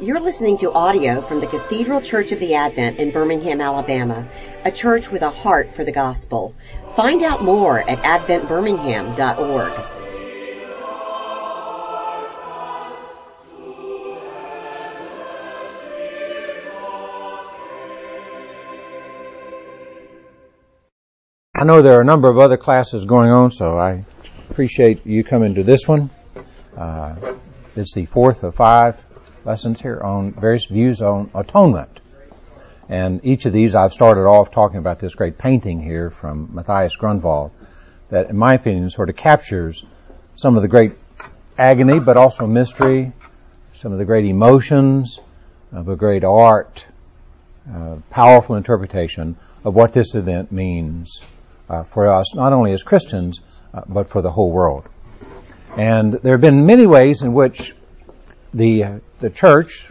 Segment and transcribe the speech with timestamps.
[0.00, 4.26] You're listening to audio from the Cathedral Church of the Advent in Birmingham, Alabama,
[4.64, 6.54] a church with a heart for the gospel.
[6.96, 9.72] Find out more at adventbirmingham.org.
[21.54, 24.02] I know there are a number of other classes going on, so I
[24.48, 26.08] appreciate you coming to this one.
[26.74, 27.34] Uh,
[27.76, 29.09] it's the fourth of five
[29.44, 32.00] lessons here on various views on atonement.
[32.88, 36.96] And each of these I've started off talking about this great painting here from Matthias
[36.96, 37.52] Grünewald
[38.08, 39.84] that, in my opinion, sort of captures
[40.34, 40.92] some of the great
[41.56, 43.12] agony, but also mystery,
[43.74, 45.20] some of the great emotions
[45.72, 46.84] of a great art,
[47.72, 51.22] uh, powerful interpretation of what this event means
[51.68, 53.40] uh, for us, not only as Christians,
[53.72, 54.88] uh, but for the whole world.
[55.76, 57.74] And there have been many ways in which
[58.52, 59.88] the, uh, the church,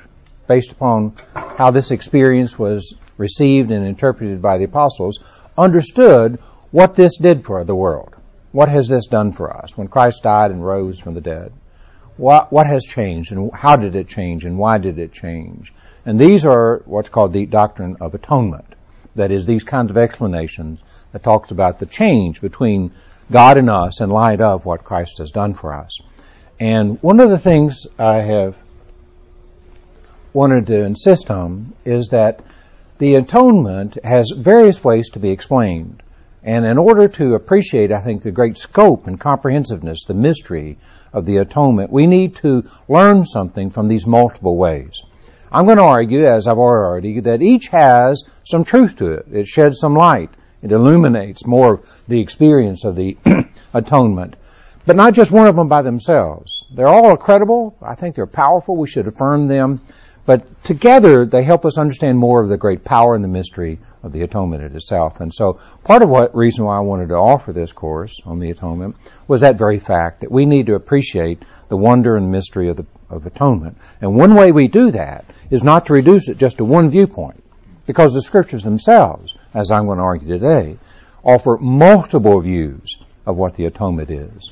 [0.48, 5.20] based upon how this experience was received and interpreted by the apostles,
[5.58, 6.40] understood
[6.72, 8.16] what this did for the world.
[8.52, 11.54] What has this done for us when Christ died and rose from the dead?
[12.18, 15.74] What, what has changed and how did it change and why did it change?
[16.06, 18.66] And these are what's called the doctrine of atonement.
[19.16, 22.92] That is, these kinds of explanations that talks about the change between
[23.32, 26.00] God and us in light of what Christ has done for us.
[26.60, 28.58] And one of the things I have
[30.34, 32.42] wanted to insist on is that
[32.98, 36.04] the atonement has various ways to be explained.
[36.44, 40.78] And in order to appreciate, I think, the great scope and comprehensiveness, the mystery
[41.14, 45.02] of the atonement, we need to learn something from these multiple ways.
[45.52, 49.28] I'm going to argue, as I've already argued, that each has some truth to it.
[49.32, 50.30] It sheds some light.
[50.62, 53.18] It illuminates more the experience of the
[53.74, 54.36] atonement.
[54.86, 56.66] But not just one of them by themselves.
[56.74, 57.76] They're all credible.
[57.82, 58.76] I think they're powerful.
[58.76, 59.82] We should affirm them.
[60.26, 64.12] But together, they help us understand more of the great power and the mystery of
[64.12, 65.22] the atonement itself.
[65.22, 68.52] And so, part of what reason why I wanted to offer this course on the
[68.52, 68.96] atonement
[69.28, 72.86] was that very fact that we need to appreciate the wonder and mystery of the
[73.10, 73.78] of atonement.
[74.02, 77.44] And one way we do that is not to reduce it just to one viewpoint,
[77.88, 80.78] because the scriptures themselves as I'm going to argue today,
[81.24, 84.52] offer multiple views of what the atonement is.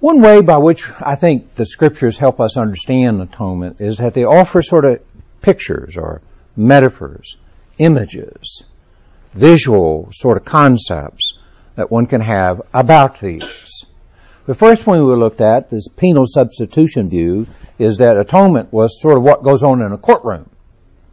[0.00, 4.24] One way by which I think the scriptures help us understand atonement is that they
[4.24, 5.00] offer sort of
[5.42, 6.22] pictures or
[6.56, 7.36] metaphors,
[7.78, 8.62] images,
[9.34, 11.36] visual sort of concepts
[11.74, 13.84] that one can have about these.
[14.46, 17.48] The first one we looked at, this penal substitution view,
[17.78, 20.48] is that atonement was sort of what goes on in a courtroom.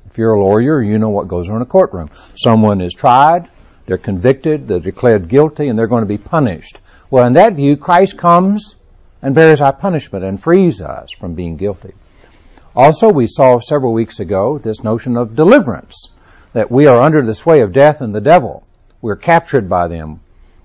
[0.05, 2.11] If you're a lawyer, you know what goes on in a courtroom.
[2.35, 3.49] Someone is tried,
[3.87, 6.79] they're convicted, they're declared guilty, and they're going to be punished.
[7.15, 8.75] Well, in that view, Christ comes
[9.21, 11.93] and bears our punishment and frees us from being guilty.
[12.75, 16.09] Also, we saw several weeks ago this notion of deliverance,
[16.51, 18.67] that we are under the sway of death and the devil.
[19.01, 20.19] We're captured by them.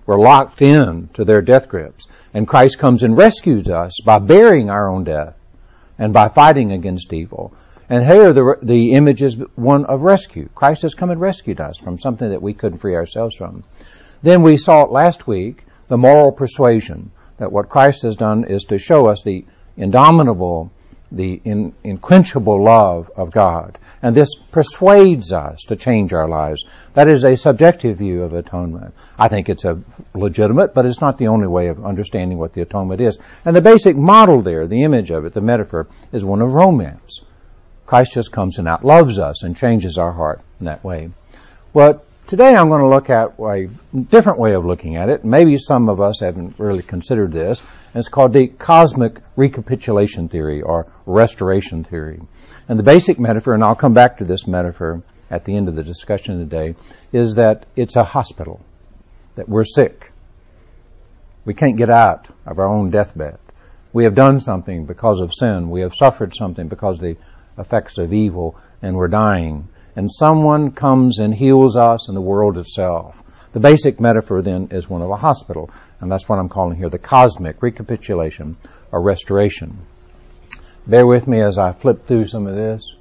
[0.07, 2.09] We're locked in to their death grips.
[2.35, 5.37] And Christ comes and rescues us by bearing our own death
[6.01, 7.55] and by fighting against evil.
[7.89, 10.49] And here the, the image is one of rescue.
[10.53, 13.63] Christ has come and rescued us from something that we couldn't free ourselves from.
[14.21, 18.63] Then we saw it last week, the moral persuasion, that what Christ has done is
[18.67, 19.45] to show us the
[19.77, 20.71] indomitable,
[21.11, 23.77] the in, love of God.
[24.01, 26.65] And this persuades us to change our lives.
[26.95, 28.95] That is a subjective view of atonement.
[29.19, 29.83] I think it's a
[30.15, 33.19] legitimate, but it's not the only way of understanding what the atonement is.
[33.45, 37.21] And the basic model there, the image of it, the metaphor, is one of romance.
[37.85, 41.11] Christ just comes and outloves us and changes our heart in that way.
[41.73, 43.69] Well, today I'm going to look at a
[44.03, 45.25] different way of looking at it.
[45.25, 47.59] Maybe some of us haven't really considered this.
[47.59, 52.21] And it's called the cosmic recapitulation theory or restoration theory.
[52.69, 55.75] And the basic metaphor, and I'll come back to this metaphor at the end of
[55.75, 56.77] the discussion today,
[57.13, 58.61] is that it's a hospital,
[59.35, 60.13] that we're sick.
[61.45, 63.39] We can't get out of our own deathbed.
[63.93, 65.69] We have done something because of sin.
[65.69, 67.17] We have suffered something because of the
[67.59, 69.67] effects of evil and we're dying.
[69.97, 73.25] And someone comes and heals us in the world itself.
[73.53, 75.71] The basic metaphor then is one of a hospital,
[76.01, 78.57] and that's what I'm calling here the cosmic recapitulation
[78.93, 79.79] or restoration.
[80.87, 82.95] Bear with me as I flip through some of this.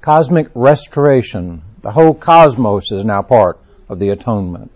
[0.00, 1.62] Cosmic restoration.
[1.80, 3.58] The whole cosmos is now part
[3.88, 4.73] of the atonement.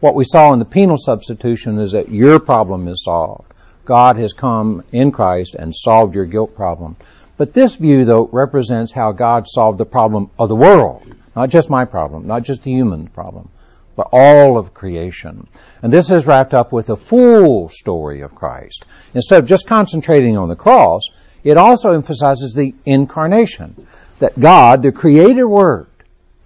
[0.00, 3.54] What we saw in the penal substitution is that your problem is solved.
[3.86, 6.96] God has come in Christ and solved your guilt problem.
[7.36, 11.06] But this view, though, represents how God solved the problem of the world.
[11.34, 13.48] Not just my problem, not just the human problem,
[13.94, 15.46] but all of creation.
[15.82, 18.84] And this is wrapped up with the full story of Christ.
[19.14, 21.02] Instead of just concentrating on the cross,
[21.44, 23.86] it also emphasizes the incarnation.
[24.18, 25.86] That God, the creator word,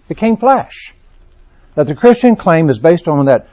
[0.08, 0.94] became flesh.
[1.74, 3.48] That the Christian claim is based on that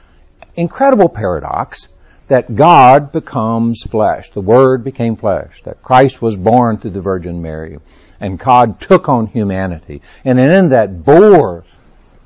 [0.56, 1.88] incredible paradox
[2.28, 4.30] that God becomes flesh.
[4.30, 5.62] The Word became flesh.
[5.62, 7.78] That Christ was born through the Virgin Mary.
[8.20, 10.02] And God took on humanity.
[10.24, 11.64] And in that bore,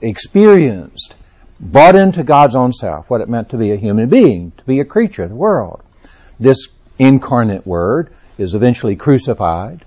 [0.00, 1.14] experienced,
[1.60, 4.80] brought into God's own self what it meant to be a human being, to be
[4.80, 5.82] a creature of the world.
[6.40, 6.68] This
[6.98, 9.84] incarnate Word is eventually crucified,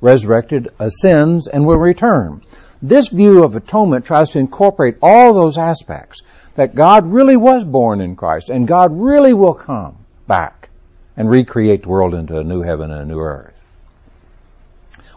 [0.00, 2.40] resurrected, ascends, and will return.
[2.80, 6.22] This view of atonement tries to incorporate all those aspects
[6.54, 9.96] that God really was born in Christ and God really will come
[10.26, 10.68] back
[11.16, 13.64] and recreate the world into a new heaven and a new earth.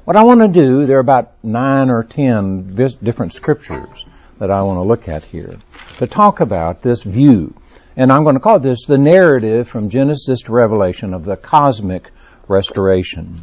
[0.03, 4.05] What I want to do, there are about nine or ten different scriptures
[4.39, 5.55] that I want to look at here
[5.97, 7.53] to talk about this view.
[7.95, 12.09] And I'm going to call this the narrative from Genesis to Revelation of the cosmic
[12.47, 13.35] restoration.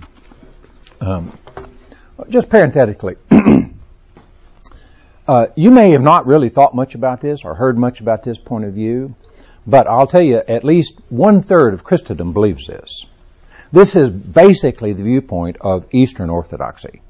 [1.00, 1.38] Um,
[2.29, 3.15] just parenthetically,
[5.28, 8.38] Uh, you may have not really thought much about this or heard much about this
[8.38, 9.14] point of view,
[9.66, 13.04] but I'll tell you, at least one third of Christendom believes this.
[13.70, 17.02] This is basically the viewpoint of Eastern Orthodoxy.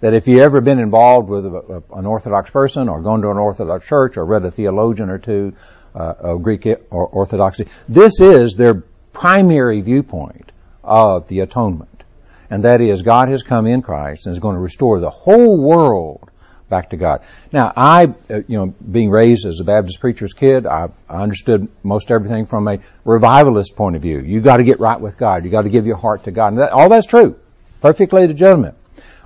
[0.00, 3.30] That if you've ever been involved with a, a, an Orthodox person or gone to
[3.30, 5.52] an Orthodox church or read a theologian or two
[5.94, 8.82] uh, of Greek or Orthodoxy, this is their
[9.12, 10.50] primary viewpoint
[10.82, 12.04] of the atonement.
[12.48, 15.60] And that is God has come in Christ and is going to restore the whole
[15.60, 16.30] world
[16.74, 17.22] back to God.
[17.52, 21.68] Now, I, uh, you know, being raised as a Baptist preacher's kid, I, I understood
[21.84, 24.18] most everything from a revivalist point of view.
[24.18, 25.44] You got to get right with God.
[25.44, 26.48] You got to give your heart to God.
[26.48, 27.36] And that, all that's true,
[27.80, 28.74] perfectly legitimate.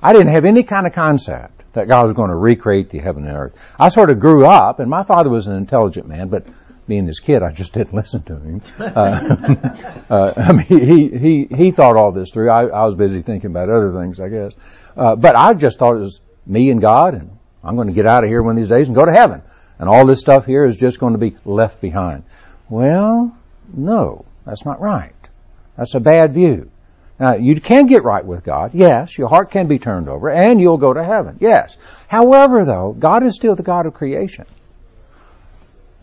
[0.02, 3.26] I didn't have any kind of concept that God was going to recreate the heaven
[3.26, 3.74] and earth.
[3.78, 6.46] I sort of grew up, and my father was an intelligent man, but
[6.86, 8.60] being his kid, I just didn't listen to him.
[8.78, 9.54] Uh,
[10.10, 12.50] uh, I mean, he, he, he thought all this through.
[12.50, 14.54] I, I was busy thinking about other things, I guess.
[14.96, 18.06] Uh, but I just thought it was me and God, and I'm going to get
[18.06, 19.42] out of here one of these days and go to heaven.
[19.78, 22.24] And all this stuff here is just going to be left behind.
[22.68, 23.36] Well,
[23.72, 25.14] no, that's not right.
[25.76, 26.70] That's a bad view.
[27.20, 28.72] Now, you can get right with God.
[28.74, 31.36] Yes, your heart can be turned over and you'll go to heaven.
[31.40, 31.76] Yes.
[32.06, 34.46] However, though, God is still the God of creation.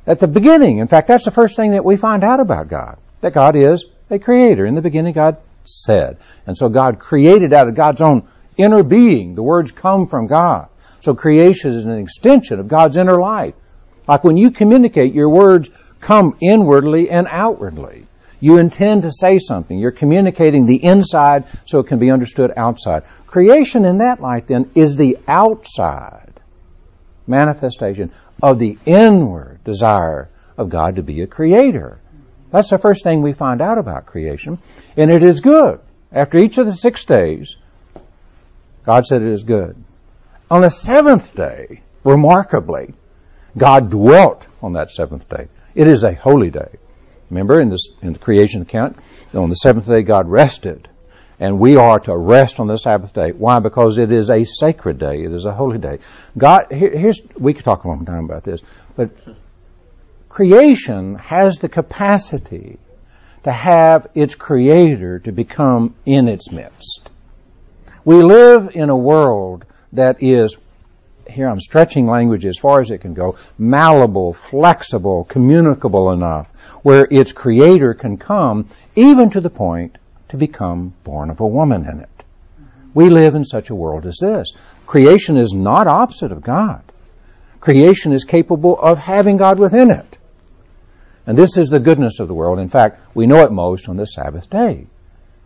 [0.07, 3.00] At the beginning, in fact, that's the first thing that we find out about God.
[3.22, 4.66] That God is a creator.
[4.66, 6.18] In the beginning, God said.
[6.46, 9.36] And so God created out of God's own inner being.
[9.36, 10.68] The words come from God.
[11.06, 13.54] So creation is an extension of God's inner life.
[14.07, 15.69] Like when you communicate, your words
[16.00, 18.07] come inwardly and outwardly.
[18.40, 19.78] You intend to say something.
[19.78, 23.04] You're communicating the inside so it can be understood outside.
[23.28, 26.34] Creation in that light then is the outside
[27.28, 28.12] manifestation
[28.42, 32.00] of the inward desire of God to be a creator.
[32.50, 34.57] That's the first thing we find out about creation.
[34.98, 35.81] And it is good.
[36.12, 37.57] After each of the six days,
[38.88, 39.84] God said it is good.
[40.56, 42.94] On the seventh day, remarkably,
[43.57, 45.50] God dwelt on that seventh day.
[45.75, 46.69] It is a holy day.
[47.30, 48.96] Remember in, this, in the creation account,
[49.34, 50.88] on the seventh day God rested.
[51.42, 53.33] And we are to rest on the Sabbath day.
[53.33, 53.59] Why?
[53.59, 55.24] Because it is a sacred day.
[55.24, 56.00] It is a holy day.
[56.38, 58.62] God, here, here's, we could talk a long time about this,
[58.95, 59.09] but
[60.30, 62.80] creation has the capacity
[63.44, 67.12] to have its creator to become in its midst.
[68.06, 70.57] We live in a world that is,
[71.28, 77.07] here I'm stretching language as far as it can go, malleable, flexible, communicable enough, where
[77.09, 79.97] its creator can come even to the point
[80.30, 82.09] to become born of a woman in it.
[82.94, 84.54] We live in such a world as this.
[84.85, 86.81] Creation is not opposite of God.
[87.59, 90.18] Creation is capable of having God within it.
[91.28, 92.59] And this is the goodness of the world.
[92.59, 94.87] In fact, we know it most on the Sabbath day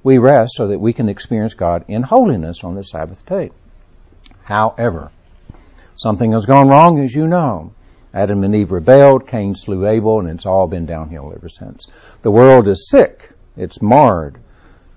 [0.03, 3.51] we rest so that we can experience God in holiness on the Sabbath day.
[4.49, 5.11] However,
[5.95, 7.71] something has gone wrong, as you know.
[8.11, 11.85] Adam and Eve rebelled, Cain slew Abel, and it's all been downhill ever since.
[12.23, 14.39] The world is sick, it's marred,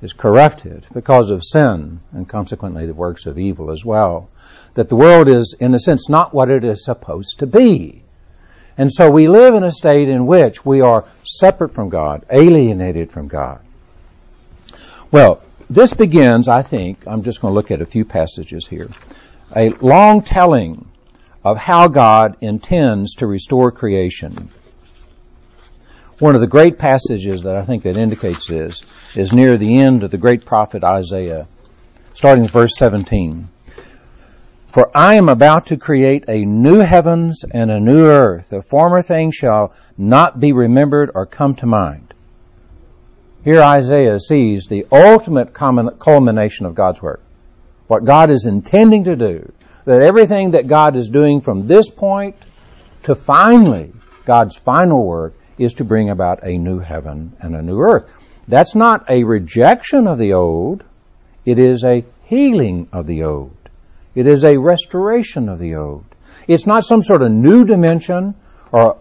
[0.01, 4.31] it's corrupted because of sin, and consequently the works of evil as well.
[4.73, 8.05] That the world is, in a sense, not what it is supposed to be.
[8.79, 13.13] And so we live in a state in which we are separate from God, alienated
[13.13, 13.61] from God.
[15.11, 18.89] Well, this begins, I think, I'm just going to look at a few passages here,
[19.55, 20.89] a long telling
[21.45, 24.49] of how God intends to restore creation.
[26.19, 28.83] One of the great passages that I think that indicates this
[29.17, 31.47] is near the end of the great prophet Isaiah.
[32.15, 33.49] starting with verse 17.
[34.69, 38.51] For I am about to create a new heavens and a new earth.
[38.51, 42.15] The former things shall not be remembered or come to mind.
[43.45, 47.23] Here Isaiah sees the ultimate culmination of God's work.
[47.93, 49.53] What God is intending to do.
[49.85, 52.37] That everything that God is doing from this point
[53.03, 53.93] to finally,
[54.25, 58.11] God's final work is to bring about a new heaven and a new earth.
[58.49, 60.85] That's not a rejection of the old.
[61.45, 63.55] It is a healing of the old.
[64.15, 66.07] It is a restoration of the old.
[66.49, 68.37] It's not some sort of new dimension
[68.71, 68.97] or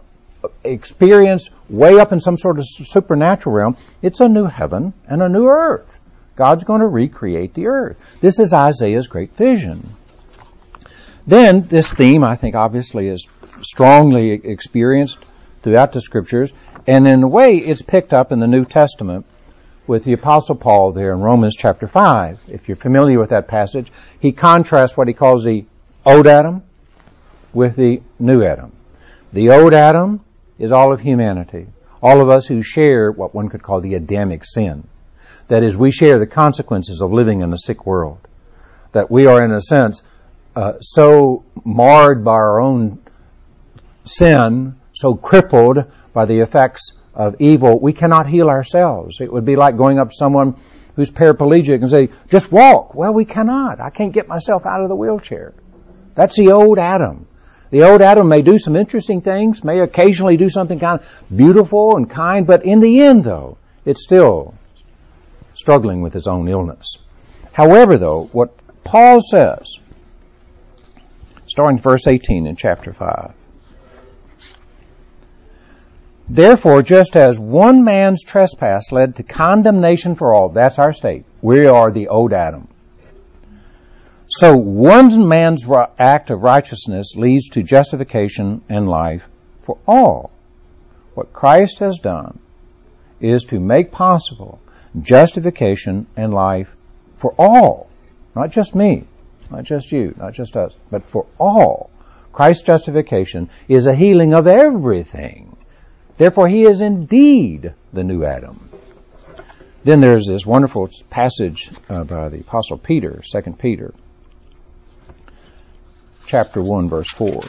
[0.65, 3.77] experience way up in some sort of supernatural realm.
[4.01, 6.00] It's a new heaven and a new earth.
[6.41, 8.17] God's going to recreate the earth.
[8.19, 9.87] This is Isaiah's great vision.
[11.27, 13.27] Then this theme, I think, obviously is
[13.61, 15.19] strongly experienced
[15.61, 16.51] throughout the scriptures,
[16.87, 19.27] and in a way, it's picked up in the New Testament
[19.85, 22.41] with the Apostle Paul there in Romans chapter 5.
[22.47, 25.67] If you're familiar with that passage, he contrasts what he calls the
[26.03, 26.63] old Adam
[27.53, 28.71] with the new Adam.
[29.31, 30.25] The old Adam
[30.57, 31.67] is all of humanity.
[32.01, 34.87] All of us who share what one could call the Adamic sin.
[35.51, 38.19] That is, we share the consequences of living in a sick world.
[38.93, 40.01] That we are, in a sense,
[40.55, 43.01] uh, so marred by our own
[44.05, 49.19] sin, so crippled by the effects of evil, we cannot heal ourselves.
[49.19, 50.55] It would be like going up to someone
[50.95, 52.95] who's paraplegic and say, just walk.
[52.95, 53.81] Well, we cannot.
[53.81, 55.53] I can't get myself out of the wheelchair.
[56.15, 57.27] That's the old Adam.
[57.71, 61.97] The old Adam may do some interesting things, may occasionally do something kind of beautiful
[61.97, 64.55] and kind, but in the end, though, it's still
[65.61, 66.97] struggling with his own illness.
[67.53, 68.53] However, though, what
[68.83, 69.79] Paul says,
[71.47, 73.33] starting verse 18 in chapter 5,
[76.29, 81.25] Therefore, just as one man's trespass led to condemnation for all, that's our state.
[81.41, 82.69] We are the old Adam.
[84.29, 85.65] So one man's
[85.99, 89.27] act of righteousness leads to justification and life
[89.59, 90.31] for all.
[91.15, 92.39] What Christ has done
[93.19, 94.61] is to make possible
[94.99, 96.75] justification and life
[97.17, 97.89] for all.
[98.35, 99.05] Not just me,
[99.49, 101.89] not just you, not just us, but for all.
[102.33, 105.57] Christ's justification is a healing of everything
[106.21, 108.59] Therefore, he is indeed the new Adam.
[109.83, 113.91] Then there's this wonderful passage uh, by the Apostle Peter, 2 Peter,
[116.27, 117.41] chapter 1, verse 4.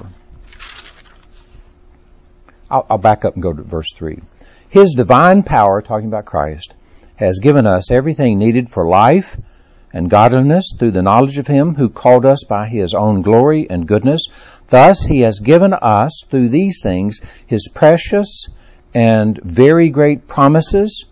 [2.71, 4.21] I'll, I'll back up and go to verse 3.
[4.71, 6.75] His divine power, talking about Christ,
[7.23, 9.37] has given us everything needed for life
[9.93, 13.87] and godliness through the knowledge of him who called us by his own glory and
[13.87, 14.61] goodness.
[14.69, 18.49] Thus he has given us through these things his precious
[18.95, 21.05] and very great promises,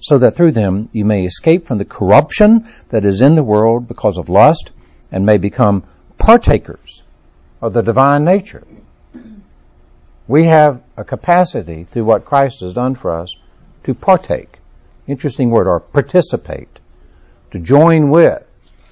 [0.00, 3.86] so that through them you may escape from the corruption that is in the world
[3.86, 4.72] because of lust
[5.10, 5.84] and may become
[6.18, 7.02] partakers
[7.60, 8.66] of the divine nature.
[10.26, 13.36] We have a capacity through what Christ has done for us
[13.84, 14.51] to partake.
[15.06, 16.68] Interesting word, or participate.
[17.50, 18.42] To join with.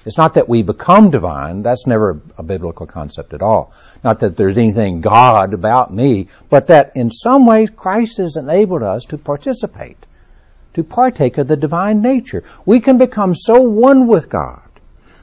[0.05, 1.61] It's not that we become divine.
[1.61, 3.73] That's never a biblical concept at all.
[4.03, 8.81] Not that there's anything God about me, but that in some ways Christ has enabled
[8.81, 9.97] us to participate,
[10.73, 12.43] to partake of the divine nature.
[12.65, 14.61] We can become so one with God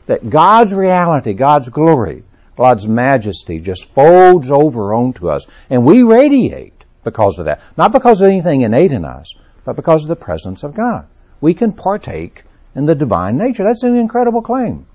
[0.06, 2.22] that God's reality, God's glory,
[2.56, 7.62] God's majesty just folds over onto us and we radiate because of that.
[7.76, 9.34] Not because of anything innate in us,
[9.68, 11.06] but because of the presence of God.
[11.42, 12.42] We can partake
[12.74, 13.64] in the divine nature.
[13.64, 14.86] That's an incredible claim.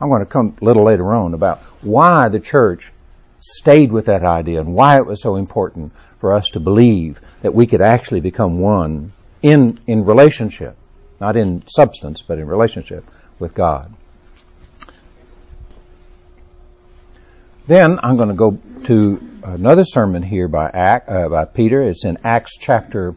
[0.00, 2.90] I'm going to come a little later on about why the church
[3.40, 7.52] stayed with that idea and why it was so important for us to believe that
[7.52, 10.78] we could actually become one in, in relationship,
[11.20, 13.04] not in substance, but in relationship
[13.38, 13.92] with God.
[17.66, 21.80] Then I'm going to go to another sermon here by, uh, by Peter.
[21.80, 23.14] It's in Acts chapter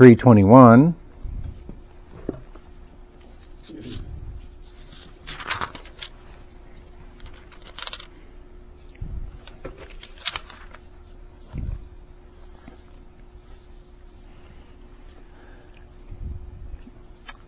[0.00, 0.94] 321.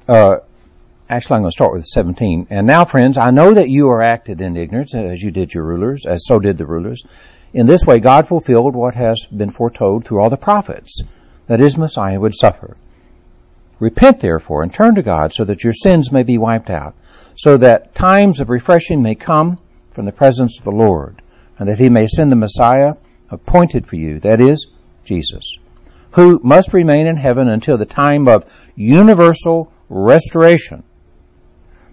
[0.07, 0.41] Uh,
[1.09, 2.49] actually, I'm going to start with 17.
[2.51, 5.65] And now, friends, I know that you are acted in ignorance, as you did your
[5.65, 7.03] rulers, as so did the rulers.
[7.55, 11.01] In this way, God fulfilled what has been foretold through all the prophets,
[11.53, 12.75] that his Messiah would suffer.
[13.79, 16.97] Repent, therefore, and turn to God so that your sins may be wiped out,
[17.37, 19.59] so that times of refreshing may come
[19.91, 21.21] from the presence of the Lord,
[21.59, 22.95] and that he may send the Messiah
[23.31, 24.73] appointed for you, that is,
[25.05, 25.59] Jesus,
[26.13, 30.85] who must remain in heaven until the time of universal restoration.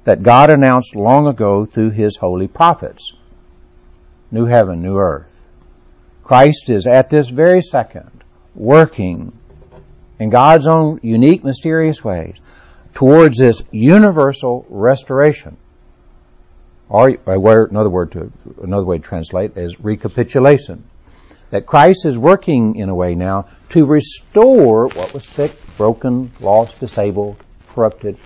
[0.05, 3.11] that God announced long ago through his holy prophets.
[4.31, 5.45] New heaven, new earth.
[6.23, 8.23] Christ is at this very second
[8.55, 9.38] working
[10.19, 12.35] in God's own unique, mysterious ways
[12.93, 15.57] towards this universal restoration.
[16.89, 20.83] Or another word to another way to translate is recapitulation.
[21.51, 26.79] That Christ is working in a way now to restore what was sick, broken, lost,
[26.79, 27.37] disabled,
[27.73, 28.19] corrupted,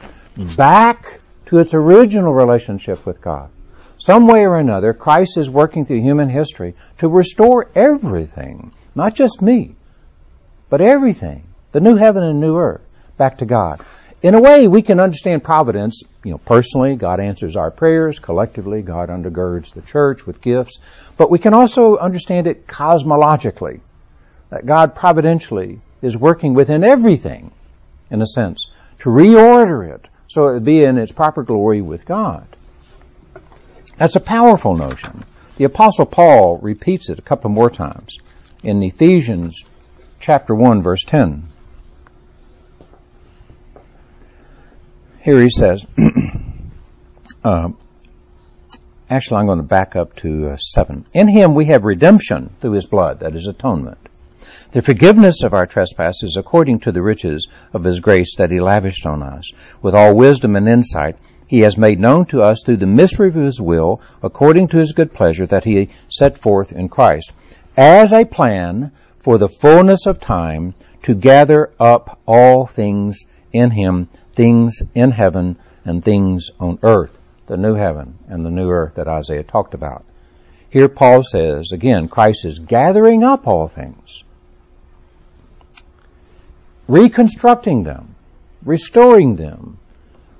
[0.58, 3.50] back to its original relationship with God.
[3.98, 9.42] Some way or another, Christ is working through human history to restore everything, not just
[9.42, 9.76] me,
[10.70, 11.44] but everything,
[11.74, 12.82] the new heaven and new earth,
[13.18, 13.82] back to God.
[14.22, 18.82] In a way, we can understand providence, you know, personally, God answers our prayers, collectively,
[18.82, 23.82] God undergirds the church with gifts, but we can also understand it cosmologically,
[24.50, 27.52] that God providentially is working within everything,
[28.10, 28.68] in a sense,
[29.00, 32.48] to reorder it so it would be in its proper glory with God.
[33.98, 35.26] That's a powerful notion.
[35.58, 38.18] The apostle Paul repeats it a couple more times
[38.64, 39.66] in Ephesians
[40.20, 41.44] chapter 1 verse 10.
[45.24, 45.88] Here he says,
[47.46, 47.70] uh,
[49.10, 51.06] actually I'm going to back up to uh, 7.
[51.14, 54.00] In him we have redemption through his blood, that is atonement.
[54.74, 59.06] The forgiveness of our trespasses according to the riches of his grace that he lavished
[59.06, 59.50] on us.
[59.82, 61.16] With all wisdom and insight,
[61.48, 64.92] he has made known to us through the mystery of his will, according to his
[64.92, 67.32] good pleasure that he set forth in Christ,
[67.78, 74.10] as a plan for the fullness of time to gather up all things in him
[74.34, 79.08] things in heaven and things on earth, the new heaven and the new earth that
[79.08, 80.06] Isaiah talked about.
[80.70, 84.24] Here Paul says, again, Christ is gathering up all things,
[86.88, 88.16] reconstructing them,
[88.66, 89.78] restoring them,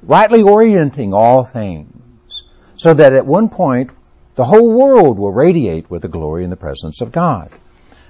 [0.02, 2.44] rightly orienting all things,
[2.78, 3.92] so that at one point
[4.36, 7.52] the whole world will radiate with the glory and the presence of God.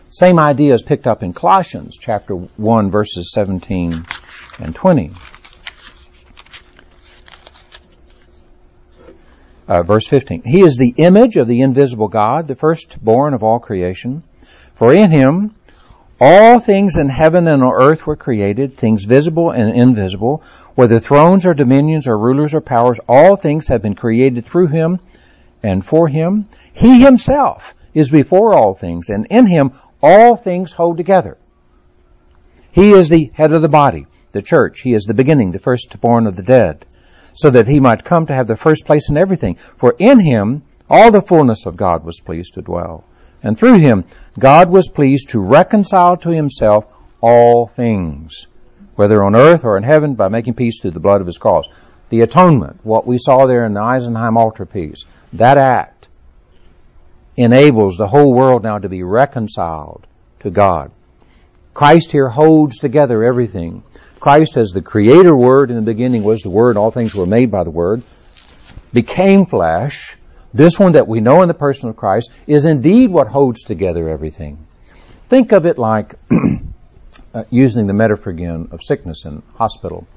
[0.10, 4.06] Same idea is picked up in Colossians chapter 1 verses 17
[4.60, 5.12] and 20.
[9.74, 10.44] Uh, verse 15.
[10.46, 14.22] He is the image of the invisible God, the firstborn of all creation.
[14.76, 15.56] For in him
[16.22, 20.44] all things in heaven and on earth were created, things visible and invisible,
[20.76, 25.00] whether thrones or dominions or rulers or powers, all things have been created through him
[25.64, 26.48] and for him.
[26.72, 29.72] He himself is before all things, and in him
[30.04, 31.38] all things hold together.
[32.72, 34.82] He is the head of the body, the church.
[34.82, 36.86] He is the beginning, the firstborn of the dead
[37.34, 39.56] so that he might come to have the first place in everything.
[39.56, 43.04] For in him all the fullness of God was pleased to dwell.
[43.42, 44.06] And through him
[44.38, 46.92] God was pleased to reconcile to himself
[47.22, 48.48] all things,
[48.96, 51.66] whether on earth or in heaven, by making peace through the blood of his cross.
[52.10, 56.10] The atonement, what we saw there in the Isenheim altarpiece, that act
[57.36, 60.06] enables the whole world now to be reconciled
[60.42, 60.92] to God.
[61.74, 63.84] Christ here holds together everything
[64.24, 67.52] Christ as the creator word in the beginning was the word, all things were made
[67.52, 68.04] by the word,
[68.94, 70.16] became flesh.
[70.54, 74.08] This one that we know in the person of Christ is indeed what holds together
[74.08, 74.66] everything.
[75.28, 76.16] Think of it like
[77.34, 80.08] uh, using the metaphor again of sickness in hospital.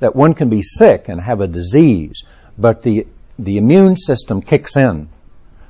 [0.00, 2.22] That one can be sick and have a disease,
[2.58, 3.06] but the,
[3.38, 5.08] the immune system kicks in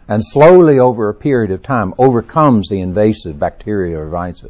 [0.09, 4.42] and slowly over a period of time overcomes the invasive bacteria or virus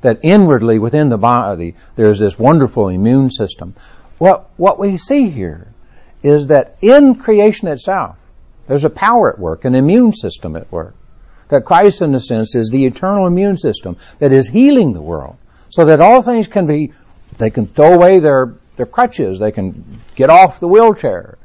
[0.00, 3.74] that inwardly within the body there's this wonderful immune system.
[4.18, 5.68] Well, what we see here
[6.22, 8.16] is that in creation itself,
[8.66, 10.94] there's a power at work, an immune system at work.
[11.48, 15.36] That Christ, in a sense, is the eternal immune system that is healing the world.
[15.70, 16.92] So that all things can be,
[17.38, 19.84] they can throw away their, their crutches, they can
[20.14, 21.38] get off the wheelchair.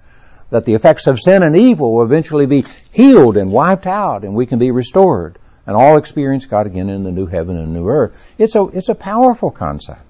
[0.52, 4.36] That the effects of sin and evil will eventually be healed and wiped out and
[4.36, 7.88] we can be restored and all experience God again in the new heaven and new
[7.88, 8.36] earth.
[8.38, 10.02] It's a, it's a powerful concept.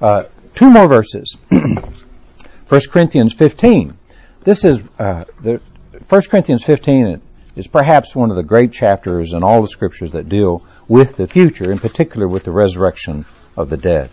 [0.00, 1.36] Uh, two more verses.
[1.50, 3.94] 1 Corinthians 15.
[4.42, 5.62] This is, uh, the,
[6.08, 7.20] 1 Corinthians 15
[7.54, 11.26] is perhaps one of the great chapters in all the scriptures that deal with the
[11.26, 13.24] future, in particular with the resurrection
[13.56, 14.10] of the dead.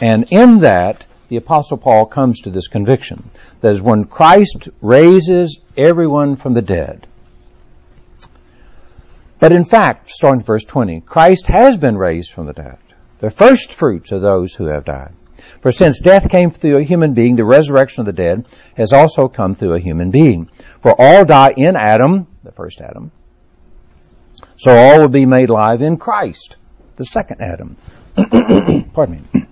[0.00, 5.60] And in that, the apostle Paul comes to this conviction that is when Christ raises
[5.76, 7.06] everyone from the dead,
[9.42, 12.78] but in fact, starting in verse 20, Christ has been raised from the dead,
[13.18, 15.14] the first fruits of those who have died.
[15.60, 19.26] For since death came through a human being, the resurrection of the dead has also
[19.26, 20.48] come through a human being.
[20.80, 23.10] For all die in Adam, the first Adam,
[24.54, 26.56] so all will be made alive in Christ,
[26.94, 27.76] the second Adam.
[28.94, 29.46] Pardon me.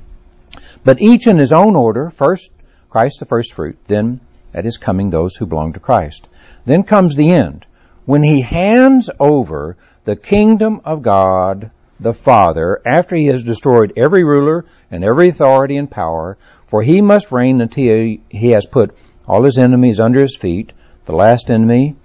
[0.84, 2.52] But each in his own order, first
[2.90, 4.20] Christ the first fruit, then
[4.54, 6.28] at his coming those who belong to Christ.
[6.64, 7.66] Then comes the end,
[8.04, 14.24] when he hands over the kingdom of God the Father after he has destroyed every
[14.24, 19.42] ruler and every authority and power, for he must reign until he has put all
[19.42, 20.72] his enemies under his feet.
[21.04, 21.96] The last enemy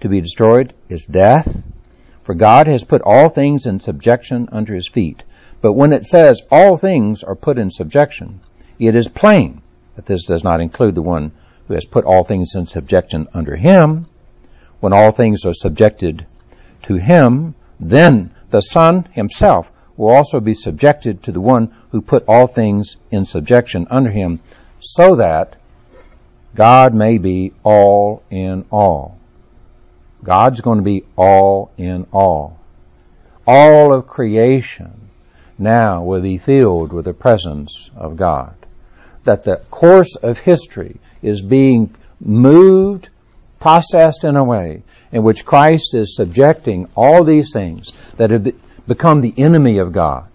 [0.00, 1.62] to be destroyed is death.
[2.22, 5.24] For God has put all things in subjection under his feet.
[5.60, 8.40] But when it says all things are put in subjection,
[8.78, 9.62] it is plain
[9.96, 11.32] that this does not include the one
[11.66, 14.06] who has put all things in subjection under him.
[14.80, 16.26] When all things are subjected
[16.82, 22.24] to him, then the Son himself will also be subjected to the one who put
[22.26, 24.40] all things in subjection under him,
[24.80, 25.56] so that
[26.54, 29.18] God may be all in all.
[30.22, 32.58] God's going to be all in all.
[33.46, 35.10] All of creation
[35.58, 38.54] now will be filled with the presence of God.
[39.24, 43.10] That the course of history is being moved,
[43.60, 48.52] processed in a way in which Christ is subjecting all these things that have
[48.88, 50.26] become the enemy of God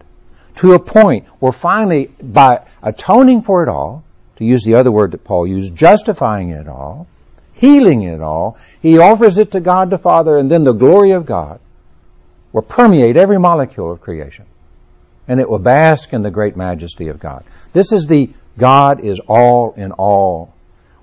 [0.58, 4.04] to a point where finally, by atoning for it all,
[4.38, 7.08] to use the other word that Paul used, justifying it all,
[7.54, 8.58] healing it all.
[8.82, 11.60] He offers it to God the Father, and then the glory of God
[12.52, 14.46] will permeate every molecule of creation.
[15.28, 17.44] And it will bask in the great majesty of God.
[17.74, 20.54] This is the God is all in all.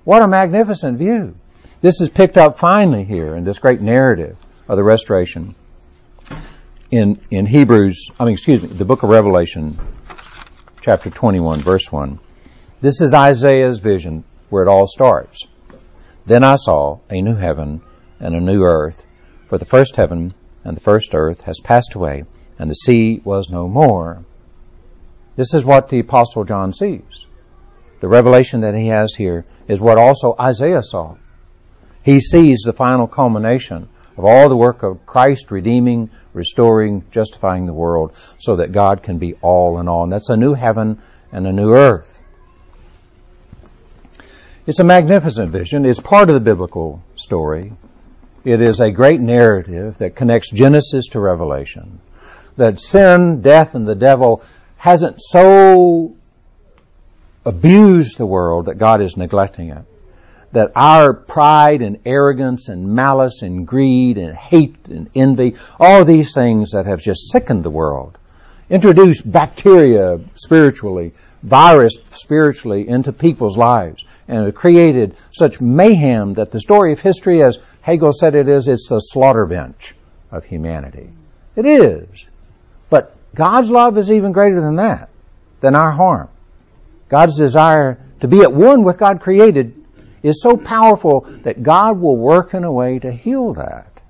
[0.03, 1.35] What a magnificent view.
[1.83, 4.37] This is picked up finally here in this great narrative
[4.69, 5.53] of the restoration
[6.89, 9.77] in, in Hebrews, I mean, excuse me, the book of Revelation,
[10.79, 12.19] chapter 21, verse 1.
[12.79, 15.45] This is Isaiah's vision where it all starts.
[16.25, 17.81] Then I saw a new heaven
[18.17, 19.05] and a new earth,
[19.47, 22.23] for the first heaven and the first earth has passed away,
[22.57, 24.23] and the sea was no more.
[25.35, 27.25] This is what the Apostle John sees.
[27.99, 31.17] The revelation that he has here is what also Isaiah saw.
[32.03, 33.87] He sees the final culmination
[34.17, 39.17] of all the work of Christ redeeming, restoring, justifying the world so that God can
[39.17, 40.03] be all in all.
[40.03, 42.21] And that's a new heaven and a new earth.
[44.67, 45.85] It's a magnificent vision.
[45.85, 47.73] It's part of the biblical story.
[48.45, 51.99] It is a great narrative that connects Genesis to Revelation.
[52.57, 54.43] That sin, death, and the devil
[54.77, 56.15] hasn't so
[57.45, 59.85] abused the world that God is neglecting it.
[60.53, 66.33] That our pride and arrogance and malice and greed and hate and envy, all these
[66.33, 68.17] things that have just sickened the world,
[68.69, 71.13] introduced bacteria spiritually,
[71.43, 77.59] virus spiritually into people's lives and created such mayhem that the story of history, as
[77.81, 79.93] Hegel said it is, it's the slaughter bench
[80.31, 81.09] of humanity.
[81.55, 82.27] It is.
[82.89, 85.09] But God's love is even greater than that,
[85.59, 86.29] than our harm.
[87.09, 89.82] God's desire to be at one with God created
[90.23, 94.01] is so powerful that God will work in a way to heal that.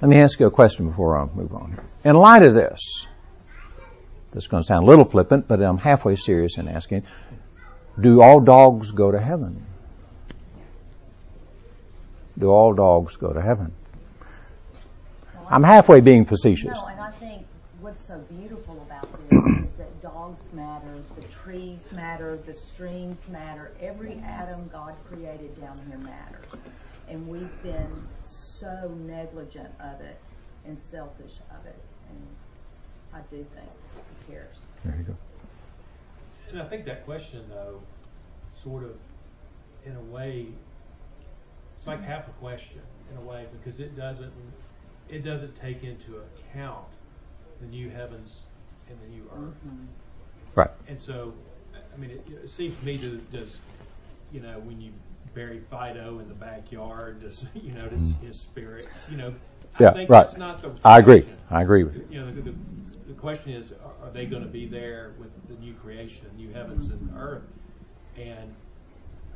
[0.00, 1.80] Let me ask you a question before I move on.
[2.04, 3.06] In light of this,
[4.32, 7.04] this is going to sound a little flippant, but I'm halfway serious in asking,
[8.00, 9.64] do all dogs go to heaven?
[12.38, 13.72] Do all dogs go to heaven?
[15.48, 16.72] I'm halfway being facetious.
[16.72, 17.46] No, and I think
[17.92, 23.70] what's so beautiful about this is that dogs matter, the trees matter, the streams matter,
[23.82, 26.62] every atom God created down here matters.
[27.10, 30.18] And we've been so negligent of it
[30.64, 31.78] and selfish of it.
[32.08, 32.26] And
[33.12, 33.68] I do think
[34.26, 34.56] He cares.
[34.86, 35.16] There you go.
[36.48, 37.78] And I think that question, though,
[38.62, 38.96] sort of,
[39.84, 40.46] in a way,
[41.76, 42.06] it's like mm-hmm.
[42.06, 44.32] half a question in a way because it doesn't
[45.10, 46.86] it doesn't take into account
[47.62, 48.32] the new heavens
[48.88, 49.54] and the new earth.
[49.66, 49.86] Mm-hmm.
[50.54, 50.70] Right.
[50.88, 51.32] And so,
[51.74, 53.58] I mean, it, it seems to me to just
[54.32, 54.92] you know when you
[55.34, 58.26] bury Fido in the backyard, does you know does mm-hmm.
[58.26, 59.34] his spirit, you know.
[59.80, 60.26] Yeah, I think right.
[60.26, 61.24] That's not the I agree.
[61.50, 62.06] I agree with you.
[62.10, 62.54] You know, the, the,
[63.08, 66.52] the question is, are, are they going to be there with the new creation, new
[66.52, 67.44] heavens and earth?
[68.18, 68.54] And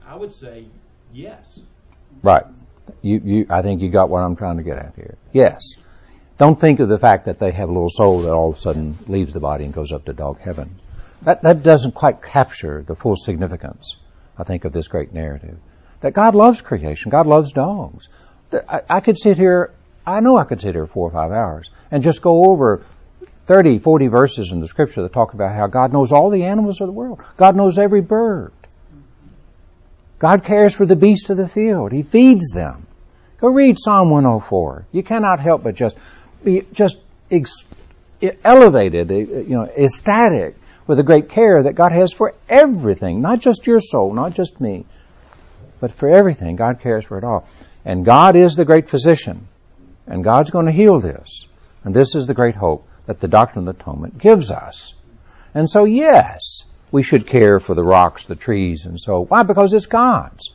[0.06, 0.66] I would say
[1.14, 1.60] yes.
[2.22, 2.44] Right.
[3.00, 5.16] You, you, I think you got what I'm trying to get at here.
[5.32, 5.62] Yes.
[6.38, 8.58] Don't think of the fact that they have a little soul that all of a
[8.58, 10.68] sudden leaves the body and goes up to dog heaven.
[11.22, 13.96] That, that doesn't quite capture the full significance,
[14.36, 15.58] I think, of this great narrative.
[16.00, 17.10] That God loves creation.
[17.10, 18.08] God loves dogs.
[18.52, 19.72] I, I could sit here,
[20.06, 22.82] I know I could sit here four or five hours and just go over
[23.46, 26.80] 30, 40 verses in the scripture that talk about how God knows all the animals
[26.82, 27.22] of the world.
[27.36, 28.52] God knows every bird.
[30.18, 31.92] God cares for the beasts of the field.
[31.92, 32.86] He feeds them.
[33.38, 34.86] Go read Psalm 104.
[34.92, 35.98] You cannot help but just
[36.72, 36.98] just
[37.30, 37.64] ex-
[38.44, 40.54] elevated, eh, eh, you know, ecstatic
[40.86, 44.60] with the great care that God has for everything, not just your soul, not just
[44.60, 44.84] me,
[45.80, 46.56] but for everything.
[46.56, 47.46] God cares for it all.
[47.84, 49.46] And God is the great physician.
[50.06, 51.46] And God's going to heal this.
[51.84, 54.94] And this is the great hope that the doctrine of atonement gives us.
[55.54, 59.24] And so, yes, we should care for the rocks, the trees, and so.
[59.24, 59.42] Why?
[59.42, 60.50] Because it's God's.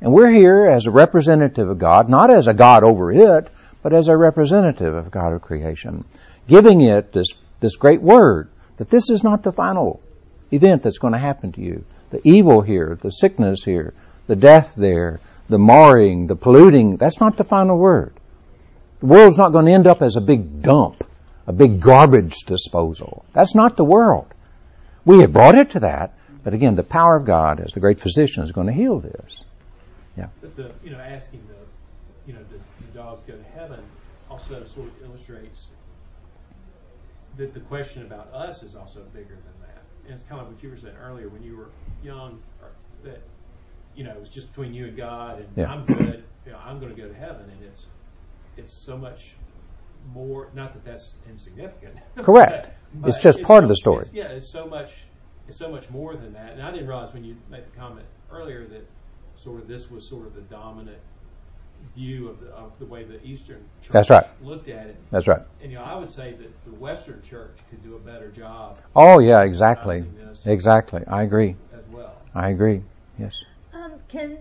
[0.00, 3.50] And we're here as a representative of God, not as a God over it,
[3.82, 6.04] but as a representative of God of creation,
[6.46, 10.00] giving it this, this great word that this is not the final
[10.50, 11.84] event that's going to happen to you.
[12.10, 13.92] The evil here, the sickness here,
[14.26, 18.14] the death there, the marring, the polluting, that's not the final word.
[19.00, 21.04] The world's not going to end up as a big dump,
[21.46, 23.24] a big garbage disposal.
[23.32, 24.32] That's not the world.
[25.04, 26.14] We have brought it to that,
[26.44, 29.44] but again, the power of God as the great physician is going to heal this.
[30.16, 30.28] Yeah.
[30.40, 31.54] But the, you know, asking the,
[32.28, 33.80] you know, does the dogs go to heaven
[34.30, 35.68] also sort of illustrates
[37.38, 39.82] that the question about us is also bigger than that.
[40.04, 41.70] And it's kind of what you were saying earlier when you were
[42.02, 42.38] young,
[43.02, 43.22] that
[43.94, 45.72] you know, it was just between you and God, and yeah.
[45.72, 46.24] I'm good.
[46.46, 47.86] You know, I'm going to go to heaven, and it's
[48.56, 49.34] it's so much
[50.12, 50.50] more.
[50.54, 51.96] Not that that's insignificant.
[52.16, 52.70] Correct.
[52.94, 54.00] but it's just it's part so, of the story.
[54.00, 55.04] It's, yeah, it's so much.
[55.48, 56.52] It's so much more than that.
[56.52, 58.86] And I didn't realize when you made the comment earlier that
[59.36, 60.98] sort of this was sort of the dominant
[61.94, 64.26] view of the, of the way the Eastern Church That's right.
[64.42, 64.96] looked at it.
[65.10, 65.42] That's right.
[65.62, 68.78] And you know, I would say that the Western Church could do a better job.
[68.94, 70.04] Oh yeah, exactly.
[70.44, 71.02] Exactly.
[71.06, 71.56] I agree.
[71.72, 72.22] As well.
[72.34, 72.82] I agree.
[73.18, 73.42] Yes.
[73.72, 74.38] Um, can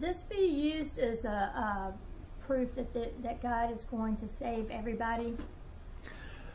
[0.00, 1.94] this be used as a, a
[2.46, 5.36] proof that the, that God is going to save everybody?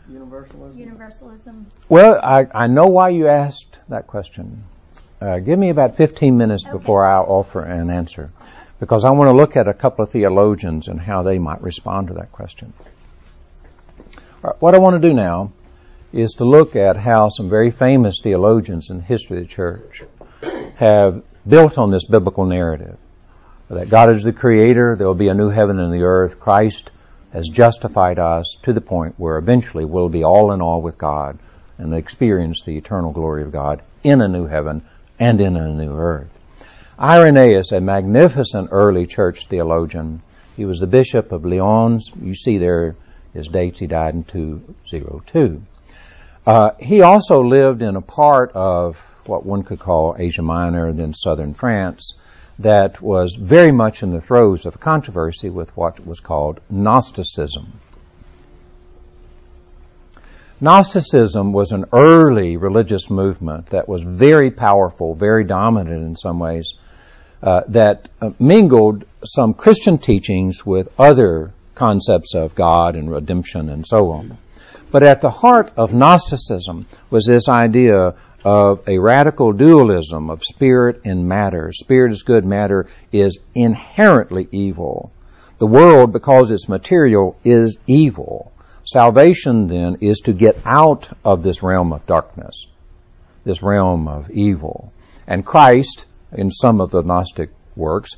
[0.10, 0.78] Universalism.
[0.78, 1.66] Universalism.
[1.90, 4.64] Well, I, I know why you asked that question.
[5.20, 6.78] Uh, give me about 15 minutes okay.
[6.78, 8.30] before I'll offer an answer
[8.80, 12.10] because I want to look at a couple of theologians and how they might respond
[12.10, 12.74] to that question.
[14.60, 15.52] What I want to do now
[16.14, 20.04] is to look at how some very famous theologians in the history of the church
[20.76, 22.98] have built on this biblical narrative
[23.70, 26.92] that God is the creator, there will be a new heaven and the earth, Christ
[27.34, 31.40] has justified us to the point where eventually we'll be all in all with God
[31.78, 34.84] and experience the eternal glory of God in a new heaven
[35.20, 36.35] and in a new earth.
[37.00, 40.22] Irenaeus, a magnificent early church theologian,
[40.56, 42.10] he was the bishop of Lyons.
[42.22, 42.94] You see there
[43.34, 43.80] his dates.
[43.80, 45.62] He died in 202.
[46.48, 51.14] Uh, he also lived in a part of what one could call Asia Minor, then
[51.14, 52.14] southern France,
[52.60, 57.74] that was very much in the throes of a controversy with what was called Gnosticism.
[60.62, 66.76] Gnosticism was an early religious movement that was very powerful, very dominant in some ways,
[67.46, 73.86] uh, that uh, mingled some Christian teachings with other concepts of God and redemption and
[73.86, 74.38] so on.
[74.92, 81.02] But at the heart of Gnosticism was this idea of a radical dualism of spirit
[81.06, 81.72] and matter.
[81.72, 85.12] Spirit is good, matter is inherently evil.
[85.58, 88.54] The world, because it's material, is evil.
[88.86, 92.68] Salvation then is to get out of this realm of darkness,
[93.44, 94.92] this realm of evil.
[95.28, 98.12] And Christ, in some of the Gnostic works,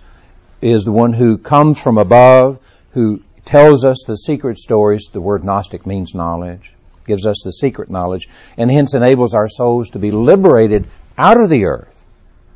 [0.61, 2.59] is the one who comes from above,
[2.91, 5.09] who tells us the secret stories.
[5.11, 6.73] The word Gnostic means knowledge,
[7.05, 11.49] gives us the secret knowledge, and hence enables our souls to be liberated out of
[11.49, 12.05] the earth.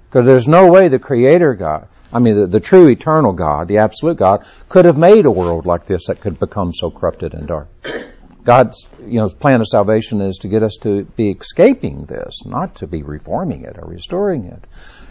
[0.10, 3.78] Because there's no way the Creator God, I mean, the, the, true eternal God, the
[3.78, 7.48] absolute God, could have made a world like this that could become so corrupted and
[7.48, 7.70] dark.
[8.44, 12.76] God's you know plan of salvation is to get us to be escaping this, not
[12.76, 14.64] to be reforming it or restoring it.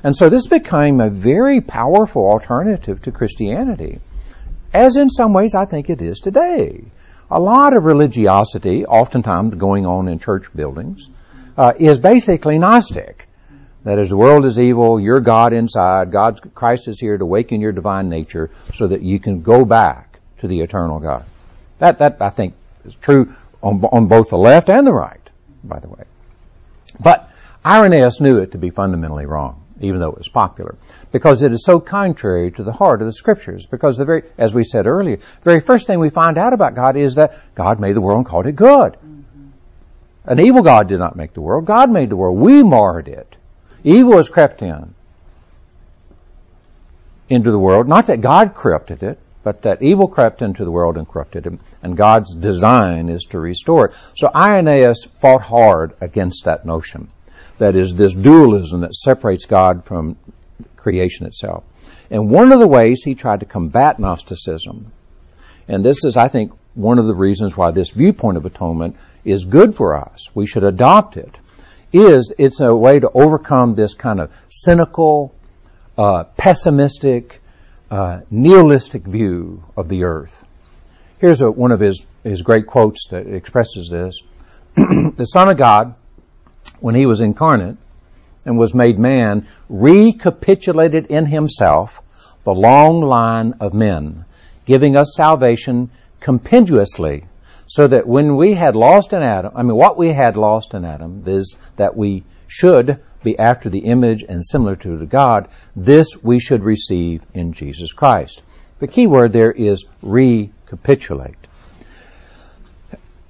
[0.03, 3.99] And so this became a very powerful alternative to Christianity,
[4.73, 6.85] as in some ways I think it is today.
[7.31, 11.09] A lot of religiosity, oftentimes going on in church buildings,
[11.57, 13.29] uh, is basically Gnostic.
[13.85, 17.61] That is, the world is evil, you're God inside, God's, Christ is here to awaken
[17.61, 21.25] your divine nature so that you can go back to the eternal God.
[21.79, 25.31] That, that, I think, is true on, on both the left and the right,
[25.65, 26.05] by the way.
[26.99, 27.31] But
[27.65, 30.77] Irenaeus knew it to be fundamentally wrong, even though it was popular,
[31.13, 33.67] because it is so contrary to the heart of the scriptures.
[33.67, 36.75] Because the very, as we said earlier, the very first thing we find out about
[36.75, 38.95] God is that God made the world and called it good.
[38.95, 39.51] Mm-hmm.
[40.25, 41.65] An evil God did not make the world.
[41.65, 42.39] God made the world.
[42.39, 43.37] We marred it.
[43.83, 44.95] Evil has crept in
[47.31, 47.89] into the world.
[47.89, 51.61] Not that God corrupted it, but that evil crept into the world and corrupted it,
[51.83, 53.95] and God's design is to restore it.
[54.15, 57.09] So Irenaeus fought hard against that notion.
[57.59, 60.17] That is this dualism that separates God from
[60.77, 61.65] creation itself.
[62.11, 64.93] And one of the ways he tried to combat Gnosticism,
[65.69, 69.45] and this is, I think, one of the reasons why this viewpoint of atonement is
[69.45, 71.39] good for us, we should adopt it,
[71.93, 75.35] is it's a way to overcome this kind of cynical,
[75.99, 77.40] uh, pessimistic,
[77.91, 80.45] uh, nihilistic view of the earth.
[81.19, 84.21] Here's a, one of his, his great quotes that expresses this.
[84.75, 85.97] the Son of God,
[86.79, 87.77] when he was incarnate
[88.47, 92.01] and was made man, recapitulated in himself
[92.45, 94.25] the long line of men,
[94.65, 97.25] giving us salvation compendiously
[97.67, 100.85] so that when we had lost in Adam, I mean, what we had lost in
[100.85, 105.49] Adam is that we should be after the image and similitude to God.
[105.77, 108.43] This we should receive in Jesus Christ.
[108.79, 111.37] The key word there is recapitulate.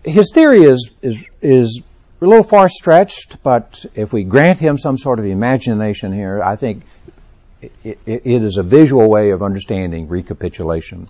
[0.05, 1.83] His theory is, is, is
[2.21, 6.57] a little far stretched, but if we grant him some sort of imagination here, I
[6.57, 6.85] think
[7.61, 11.09] it, it, it is a visual way of understanding recapitulation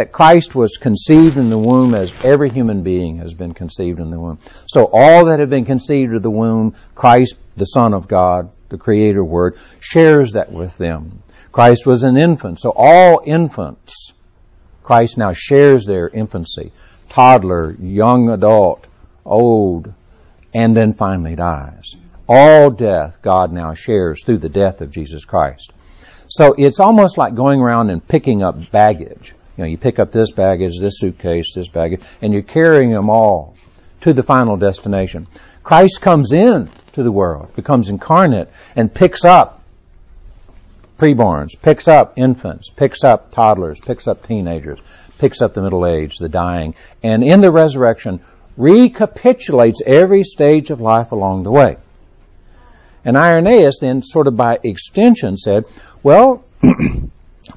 [0.00, 4.10] that Christ was conceived in the womb as every human being has been conceived in
[4.10, 4.38] the womb.
[4.66, 8.78] So all that have been conceived of the womb, Christ, the Son of God, the
[8.78, 11.22] Creator Word, shares that with them.
[11.52, 14.14] Christ was an infant, so all infants,
[14.82, 16.72] Christ now shares their infancy.
[17.10, 18.86] Toddler, young adult,
[19.26, 19.92] old,
[20.54, 21.94] and then finally dies.
[22.26, 25.74] All death God now shares through the death of Jesus Christ.
[26.28, 29.34] So it's almost like going around and picking up baggage.
[29.56, 33.10] You know, you pick up this baggage, this suitcase, this baggage, and you're carrying them
[33.10, 33.54] all
[34.02, 35.26] to the final destination.
[35.62, 39.62] Christ comes in to the world, becomes incarnate, and picks up
[40.98, 44.78] preborns, picks up infants, picks up toddlers, picks up teenagers,
[45.18, 48.20] picks up the middle aged, the dying, and in the resurrection
[48.56, 51.76] recapitulates every stage of life along the way.
[53.04, 55.64] And Irenaeus then sort of by extension said,
[56.02, 56.44] well,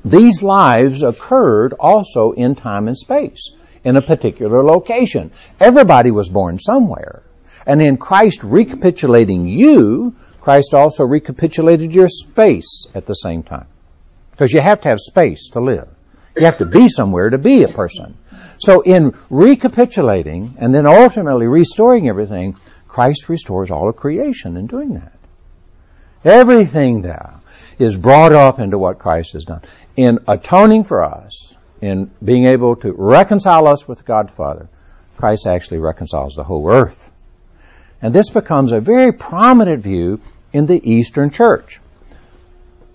[0.05, 3.51] These lives occurred also in time and space,
[3.83, 5.31] in a particular location.
[5.59, 7.23] Everybody was born somewhere.
[7.65, 13.67] And in Christ recapitulating you, Christ also recapitulated your space at the same time.
[14.31, 15.87] Because you have to have space to live.
[16.35, 18.17] You have to be somewhere to be a person.
[18.57, 24.95] So in recapitulating and then ultimately restoring everything, Christ restores all of creation in doing
[24.95, 25.13] that.
[26.25, 27.35] Everything there
[27.79, 29.61] is brought up into what Christ has done.
[29.95, 34.67] In atoning for us, in being able to reconcile us with God the Father,
[35.17, 37.11] Christ actually reconciles the whole earth.
[38.01, 40.19] And this becomes a very prominent view
[40.51, 41.79] in the Eastern Church.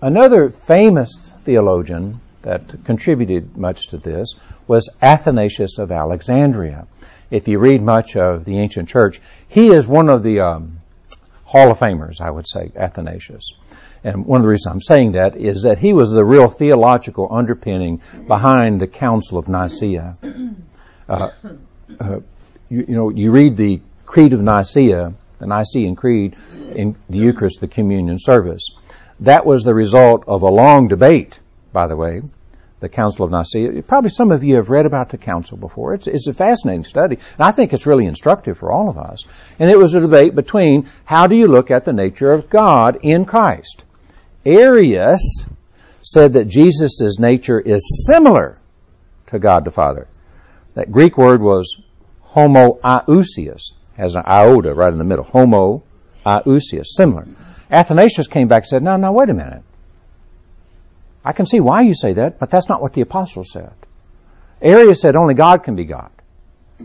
[0.01, 4.35] Another famous theologian that contributed much to this
[4.67, 6.87] was Athanasius of Alexandria.
[7.31, 10.78] If you read much of the ancient church, he is one of the um,
[11.49, 13.53] Hall of Famers, I would say, Athanasius.
[14.03, 17.27] And one of the reasons I'm saying that is that he was the real theological
[17.31, 20.13] underpinning behind the Council of Nicaea.
[21.07, 21.31] Uh,
[21.99, 22.19] uh,
[22.69, 26.35] you, you, know, you read the Creed of Nicaea, the Nicene Creed,
[26.75, 28.69] in the Eucharist, the communion service.
[29.21, 31.39] That was the result of a long debate,
[31.73, 32.21] by the way,
[32.79, 33.81] the Council of Nicaea.
[33.83, 35.93] Probably some of you have read about the Council before.
[35.93, 39.25] It's, it's a fascinating study, and I think it's really instructive for all of us.
[39.59, 42.99] And it was a debate between how do you look at the nature of God
[43.01, 43.83] in Christ?
[44.45, 45.45] Arius
[46.01, 48.55] said that Jesus' nature is similar
[49.27, 50.07] to God the Father.
[50.75, 51.81] That Greek word was
[52.33, 55.25] homoiousios, has an iota right in the middle.
[55.25, 57.27] Homoiousios, similar.
[57.69, 59.63] Athanasius came back and said, no, no, wait a minute.
[61.23, 63.73] I can see why you say that, but that's not what the apostle said.
[64.61, 66.11] Arius said only God can be God.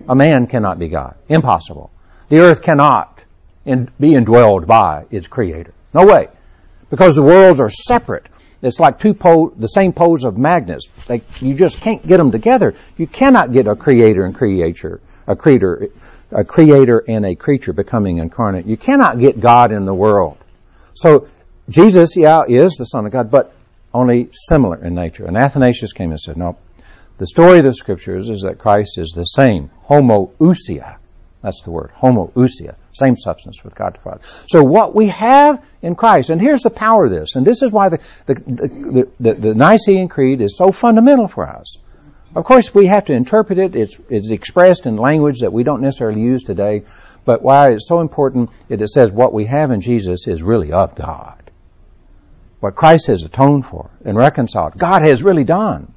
[0.08, 1.16] A man cannot be God.
[1.28, 1.90] Impossible.
[2.28, 3.24] The earth cannot
[3.64, 5.72] in, be indwelled by its creator.
[5.92, 6.28] No way
[6.90, 8.26] because the worlds are separate.
[8.62, 10.86] It's like two pole, the same poles of magnets.
[11.06, 12.74] They, you just can't get them together.
[12.96, 15.88] You cannot get a creator and creature, a creator,
[16.30, 18.66] a creator and a creature becoming incarnate.
[18.66, 20.38] You cannot get God in the world.
[20.94, 21.26] So
[21.68, 23.52] Jesus, yeah, is the Son of God, but
[23.94, 25.24] only similar in nature.
[25.24, 26.58] And Athanasius came and said, no,
[27.16, 30.96] the story of the scriptures is that Christ is the same, homoousia,
[31.44, 31.90] that's the word.
[31.94, 32.74] Homoousia.
[32.92, 34.20] Same substance with God the Father.
[34.48, 37.70] So what we have in Christ, and here's the power of this, and this is
[37.70, 41.76] why the, the, the, the, the Nicene Creed is so fundamental for us.
[42.34, 43.76] Of course, we have to interpret it.
[43.76, 46.84] It's, it's expressed in language that we don't necessarily use today.
[47.26, 50.94] But why it's so important it says what we have in Jesus is really of
[50.94, 51.43] God.
[52.64, 55.92] What Christ has atoned for and reconciled, God has really done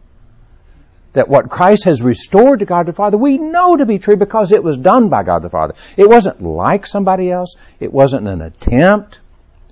[1.13, 4.51] that what Christ has restored to God the Father, we know to be true because
[4.51, 5.76] it was done by God the Father.
[5.95, 7.55] It wasn't like somebody else.
[7.80, 9.22] It wasn't an attempt.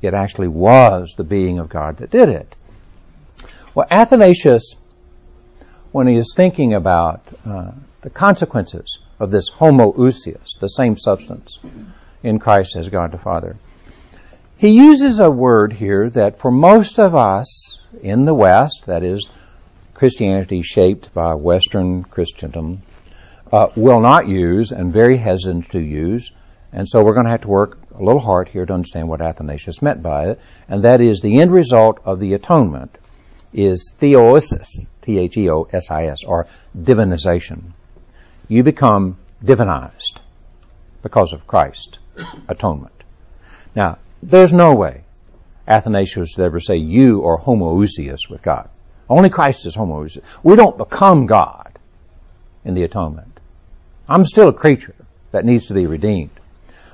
[0.01, 2.55] It actually was the being of God that did it.
[3.73, 4.77] Well, Athanasius,
[5.91, 7.73] when he is thinking about uh,
[8.03, 11.59] the consequences of this homoousios, the same substance
[12.23, 13.57] in Christ as God the Father,
[14.58, 19.30] he uses a word here that for most of us in the West, that is,
[19.93, 22.82] Christianity shaped by Western Christendom,
[23.51, 26.32] uh, will not use and very hesitant to use.
[26.72, 29.22] And so we're going to have to work a little hard here to understand what
[29.22, 30.39] Athanasius meant by it.
[30.68, 32.97] And that is the end result of the atonement
[33.53, 34.68] is theosis,
[35.01, 36.47] T-H-E-O-S-I-S, or
[36.78, 37.72] divinization.
[38.49, 40.20] You become divinized
[41.01, 41.99] because of Christ's
[42.49, 43.03] atonement.
[43.74, 43.97] Now,
[44.30, 45.03] there's no way
[45.67, 48.69] Athanasius would ever say you are homoousios with God.
[49.09, 50.23] Only Christ is homoousios.
[50.43, 51.78] We don't become God
[52.63, 53.39] in the atonement.
[54.09, 54.95] I'm still a creature
[55.32, 56.32] that needs to be redeemed.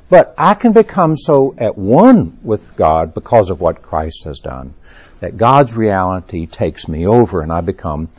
[0.10, 4.74] But I can become so at one with God because of what Christ has done
[5.22, 8.10] that God's reality takes me over and I become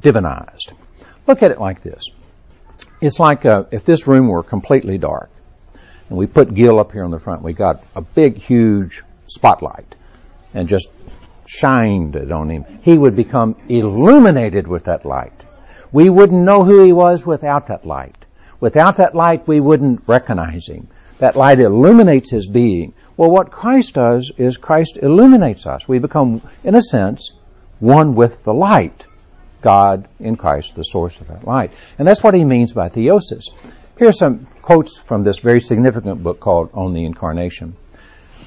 [0.00, 0.72] divinized.
[1.26, 2.04] Look at it like this.
[3.00, 5.30] It's like uh, if this room were completely dark
[6.08, 7.42] and we put Gil up here on the front.
[7.42, 9.94] We got a big, huge spotlight
[10.52, 10.88] and just
[11.46, 12.64] shined it on him.
[12.82, 15.44] He would become illuminated with that light.
[15.92, 18.16] We wouldn't know who he was without that light.
[18.60, 20.88] Without that light, we wouldn't recognize him.
[21.18, 22.94] That light illuminates his being.
[23.16, 25.86] Well, what Christ does is Christ illuminates us.
[25.86, 27.34] We become, in a sense,
[27.78, 29.06] one with the light.
[29.60, 31.72] God in Christ, the source of that light.
[31.98, 33.44] And that's what he means by theosis.
[33.96, 37.76] Here's some quotes from this very significant book called On the Incarnation.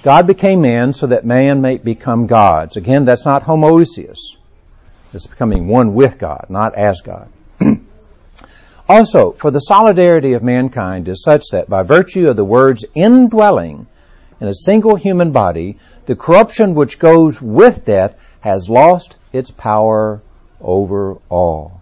[0.04, 2.76] God became man so that man might become gods.
[2.76, 4.36] Again, that's not homoousios.
[5.14, 7.30] It's becoming one with God, not as God.
[8.90, 13.88] also, for the solidarity of mankind is such that by virtue of the word's indwelling
[14.42, 15.78] in a single human body,
[16.08, 20.20] the corruption which goes with death has lost its power
[20.60, 21.82] over all.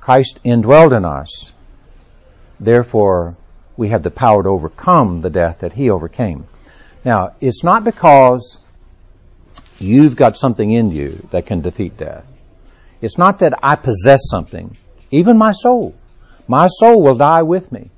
[0.00, 1.52] Christ indwelled in us
[2.60, 3.36] Therefore,
[3.76, 6.46] we have the power to overcome the death that he overcame.
[7.04, 8.58] Now, it's not because
[9.78, 12.26] you've got something in you that can defeat death.
[13.00, 14.76] It's not that I possess something.
[15.10, 15.94] Even my soul.
[16.48, 17.90] My soul will die with me.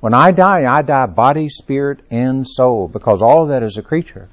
[0.00, 3.82] When I die, I die body, spirit, and soul because all of that is a
[3.82, 4.28] creature.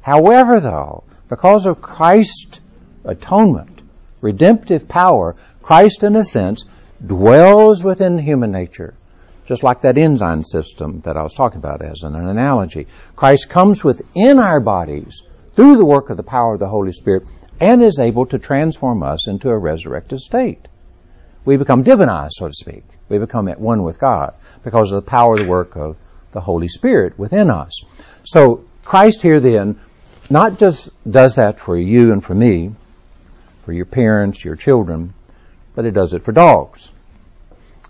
[0.00, 2.60] However, though, because of Christ's
[3.04, 3.82] atonement,
[4.20, 6.64] redemptive power, Christ, in a sense,
[7.04, 8.94] dwells within human nature,
[9.46, 12.86] just like that enzyme system that I was talking about as an analogy.
[13.14, 15.22] Christ comes within our bodies
[15.54, 17.28] through the work of the power of the Holy Spirit
[17.60, 20.68] and is able to transform us into a resurrected state.
[21.44, 22.84] We become divinized, so to speak.
[23.08, 24.34] We become at one with God
[24.64, 25.96] because of the power of the work of
[26.32, 27.80] the Holy Spirit within us.
[28.24, 29.78] So Christ here then
[30.28, 32.70] not just does that for you and for me,
[33.64, 35.14] for your parents, your children,
[35.76, 36.90] but he does it for dogs.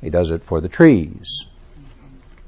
[0.03, 1.47] He does it for the trees.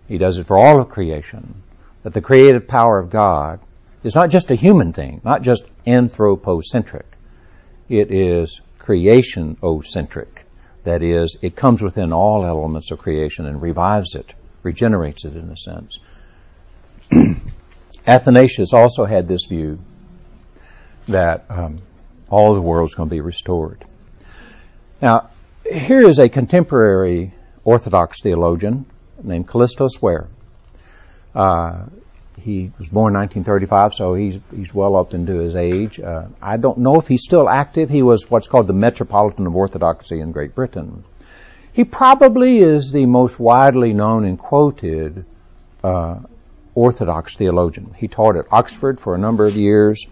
[0.07, 1.62] He does it for all of creation.
[2.03, 3.61] That the creative power of God
[4.03, 7.07] is not just a human thing, not just anthropocentric.
[7.89, 10.45] It is creation-ocentric.
[10.84, 15.51] That is, it comes within all elements of creation and revives it, regenerates it in
[15.51, 15.99] a sense.
[18.07, 19.78] Athanasius also had this view
[21.09, 21.78] that um,
[22.28, 23.84] all the world is going to be restored.
[25.01, 25.31] Now,
[25.65, 27.31] here is a contemporary
[27.65, 28.87] Orthodox theologian
[29.23, 30.27] named Kallistos Ware.
[31.35, 31.85] Uh,
[32.41, 36.01] he was born in 1935, so he's he's well up into his age.
[36.01, 37.91] Uh, I don't know if he's still active.
[37.91, 41.05] He was what's called the Metropolitan of Orthodoxy in Great Britain.
[41.73, 45.27] He probably is the most widely known and quoted
[45.85, 46.21] uh,
[46.75, 47.95] Orthodox theologian.
[47.97, 50.05] He taught at Oxford for a number of years.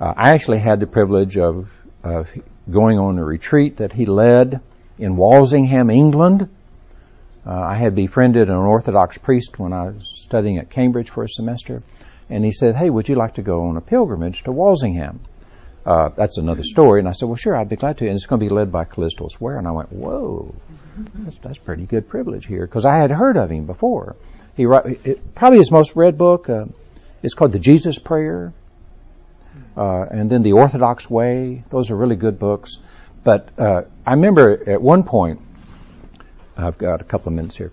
[0.00, 1.68] Uh, I actually had the privilege of,
[2.02, 2.32] of
[2.70, 4.60] going on a retreat that he led
[4.98, 6.48] in Walsingham, England.
[7.46, 11.28] Uh, I had befriended an Orthodox priest when I was studying at Cambridge for a
[11.28, 11.80] semester,
[12.30, 15.20] and he said, "Hey, would you like to go on a pilgrimage to Walsingham?"
[15.84, 17.00] Uh, that's another story.
[17.00, 18.72] And I said, "Well, sure, I'd be glad to." And it's going to be led
[18.72, 19.58] by Kallistos Ware.
[19.58, 20.54] And I went, "Whoa,
[21.16, 24.16] that's that's pretty good privilege here," because I had heard of him before.
[24.56, 24.86] He wrote,
[25.34, 26.64] probably his most read book uh,
[27.22, 28.52] is called the Jesus Prayer
[29.76, 31.64] uh, and then The Orthodox Way.
[31.70, 32.76] Those are really good books.
[33.22, 35.40] But uh, I remember at one point,
[36.56, 37.72] I've got a couple of minutes here.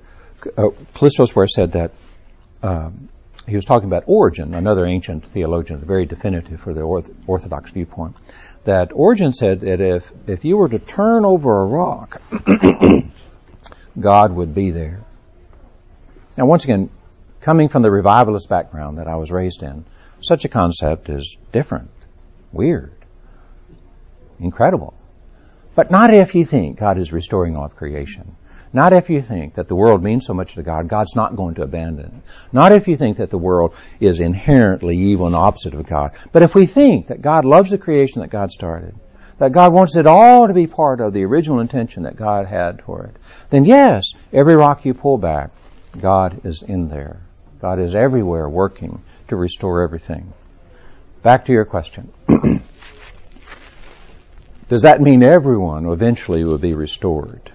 [0.58, 1.92] Uh, Kallistos Ware said that
[2.64, 3.10] um,
[3.48, 8.16] he was talking about Origen, another ancient theologian, very definitive for the orth- Orthodox viewpoint.
[8.64, 12.22] That Origen said that if if you were to turn over a rock,
[14.00, 15.02] God would be there.
[16.38, 16.90] Now, once again,
[17.42, 19.86] coming from the revivalist background that I was raised in,
[20.22, 21.90] such a concept is different,
[22.52, 22.94] weird,
[24.40, 24.94] incredible.
[25.76, 28.32] But not if you think God is restoring all of creation.
[28.74, 31.56] Not if you think that the world means so much to God, God's not going
[31.56, 32.32] to abandon it.
[32.54, 36.12] Not if you think that the world is inherently evil and opposite of God.
[36.32, 38.96] But if we think that God loves the creation that God started,
[39.40, 42.82] that God wants it all to be part of the original intention that God had
[42.84, 43.16] for it,
[43.50, 45.52] then yes, every rock you pull back,
[46.00, 47.20] God is in there.
[47.60, 49.02] God is everywhere working
[49.32, 50.34] to restore everything.
[51.24, 52.12] Back to your question.
[54.68, 57.50] Does that mean everyone eventually will be restored?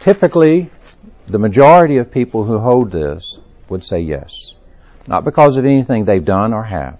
[0.00, 0.68] Typically,
[1.28, 3.38] the majority of people who hold this
[3.68, 4.52] would say yes.
[5.06, 6.98] Not because of anything they've done or have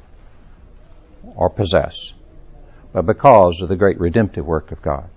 [1.34, 2.12] or possess,
[2.92, 5.10] but because of the great redemptive work of God.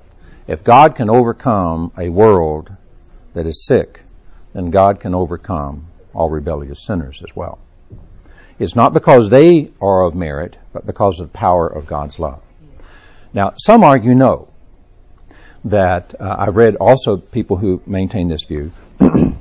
[0.47, 2.71] If God can overcome a world
[3.35, 4.01] that is sick,
[4.53, 7.59] then God can overcome all rebellious sinners as well.
[8.59, 12.41] It's not because they are of merit, but because of the power of God's love.
[13.33, 14.49] Now, some argue no
[15.65, 18.71] that uh, I've read also people who maintain this view.
[18.99, 19.35] you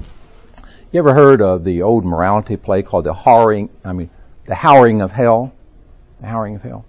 [0.93, 3.71] ever heard of the old morality play called the Harrowing?
[3.83, 4.11] I mean,
[4.45, 5.53] the Harrowing of Hell.
[6.19, 6.85] The Harrowing of Hell.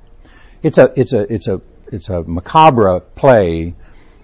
[0.64, 1.62] It's a it's a it's a
[1.92, 3.74] it's a macabre play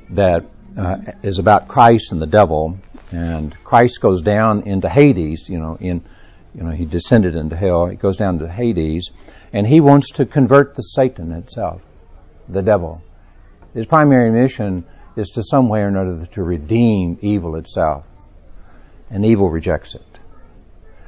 [0.09, 0.45] that
[0.77, 2.79] uh, is about Christ and the devil,
[3.11, 5.49] and Christ goes down into Hades.
[5.49, 6.03] You know, in
[6.55, 7.87] you know he descended into hell.
[7.87, 9.11] He goes down to Hades,
[9.51, 11.83] and he wants to convert the Satan itself,
[12.49, 13.01] the devil.
[13.73, 18.05] His primary mission is to some way or another to redeem evil itself.
[19.09, 20.19] And evil rejects it.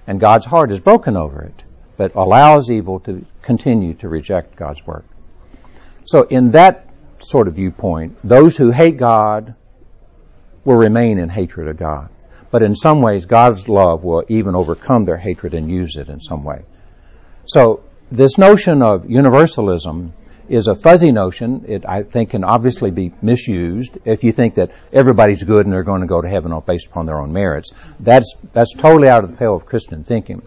[0.07, 1.63] And God's heart is broken over it,
[1.97, 5.05] but allows evil to continue to reject God's work.
[6.05, 6.84] So in that
[7.19, 9.55] sort of viewpoint, those who hate God
[10.63, 12.09] will remain in hatred of God.
[12.51, 16.19] But in some ways, God's love will even overcome their hatred and use it in
[16.19, 16.63] some way.
[17.45, 20.13] So this notion of universalism
[20.47, 21.65] is a fuzzy notion.
[21.67, 25.83] It, I think, can obviously be misused if you think that everybody's good and they're
[25.83, 27.71] going to go to heaven based upon their own merits.
[27.99, 30.41] That's, that's totally out of the pale of Christian thinking.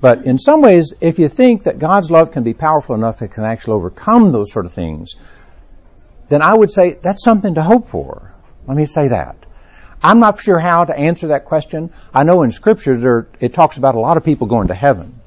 [0.00, 3.32] But in some ways, if you think that God's love can be powerful enough it
[3.32, 5.14] can actually overcome those sort of things,
[6.28, 8.32] then I would say that's something to hope for.
[8.66, 9.36] Let me say that.
[10.02, 11.90] I'm not sure how to answer that question.
[12.14, 15.18] I know in Scripture there, it talks about a lot of people going to heaven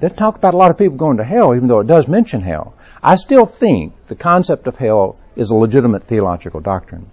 [0.00, 2.40] doesn't talk about a lot of people going to hell, even though it does mention
[2.40, 2.74] hell.
[3.02, 7.06] I still think the concept of hell is a legitimate theological doctrine.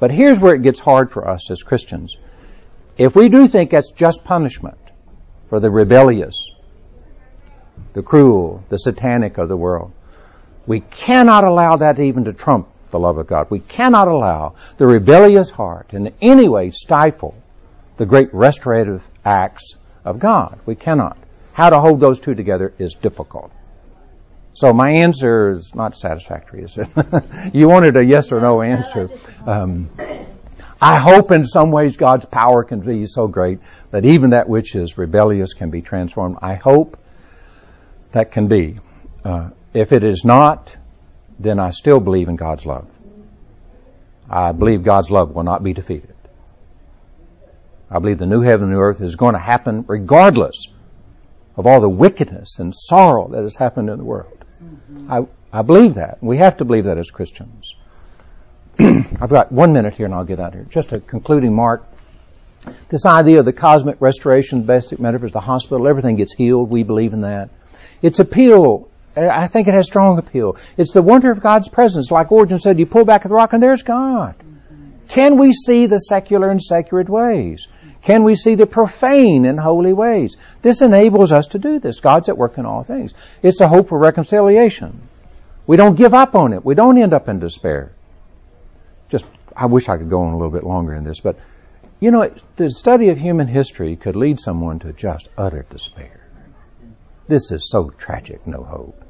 [0.00, 2.16] But here's where it gets hard for us as Christians.
[2.98, 4.78] If we do think that's just punishment
[5.48, 6.48] for the rebellious,
[7.92, 9.92] the cruel, the satanic of the world,
[10.66, 13.50] we cannot allow that even to trump the love of God.
[13.50, 17.34] We cannot allow the rebellious heart in any way stifle
[17.96, 20.58] the great restorative acts of God.
[20.66, 21.18] We cannot.
[21.52, 23.52] How to hold those two together is difficult.
[24.54, 26.88] So my answer is not satisfactory, is it?
[27.54, 29.08] you wanted a yes or no answer.
[29.46, 29.88] Um,
[30.80, 33.60] I hope in some ways God's power can be so great
[33.92, 36.38] that even that which is rebellious can be transformed.
[36.42, 36.98] I hope
[38.12, 38.76] that can be.
[39.24, 40.76] Uh, if it is not,
[41.38, 42.88] then I still believe in God's love.
[44.28, 46.14] I believe God's love will not be defeated.
[47.90, 50.66] I believe the new heaven and new earth is going to happen regardless
[51.56, 54.44] of all the wickedness and sorrow that has happened in the world.
[54.62, 55.12] Mm-hmm.
[55.12, 56.22] I, I believe that.
[56.22, 57.74] We have to believe that as Christians.
[58.78, 60.64] I've got one minute here and I'll get out of here.
[60.64, 61.84] Just a concluding mark.
[62.88, 66.70] This idea of the cosmic restoration, basic metaphors, the hospital, everything gets healed.
[66.70, 67.50] We believe in that.
[68.00, 70.56] Its appeal, I think it has strong appeal.
[70.76, 72.10] It's the wonder of God's presence.
[72.10, 74.34] Like Origen said, you pull back at the rock and there's God.
[75.08, 77.68] Can we see the secular and sacred ways?
[78.02, 80.36] Can we see the profane and holy ways?
[80.62, 82.00] This enables us to do this.
[82.00, 83.14] God's at work in all things.
[83.42, 85.00] It's a hope for reconciliation.
[85.66, 86.64] We don't give up on it.
[86.64, 87.92] We don't end up in despair.
[89.08, 91.36] Just, I wish I could go on a little bit longer in this, but
[92.00, 96.26] you know, the study of human history could lead someone to just utter despair.
[97.28, 99.01] This is so tragic, no hope.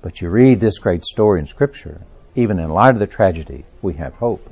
[0.00, 2.00] But you read this great story in Scripture,
[2.34, 4.48] even in light of the tragedy, we have hope.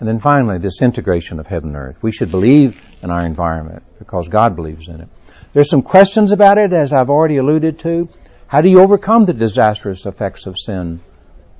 [0.00, 1.98] And then finally, this integration of heaven and earth.
[2.02, 5.08] We should believe in our environment because God believes in it.
[5.52, 8.08] There's some questions about it, as I've already alluded to.
[8.46, 11.00] How do you overcome the disastrous effects of sin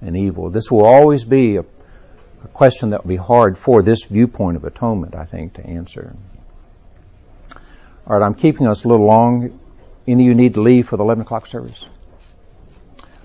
[0.01, 0.51] and evil?
[0.51, 4.65] This will always be a, a question that will be hard for this viewpoint of
[4.65, 6.15] atonement, I think, to answer.
[8.07, 9.61] All right, I'm keeping us a little long.
[10.07, 11.87] Any of you need to leave for the 11 o'clock service?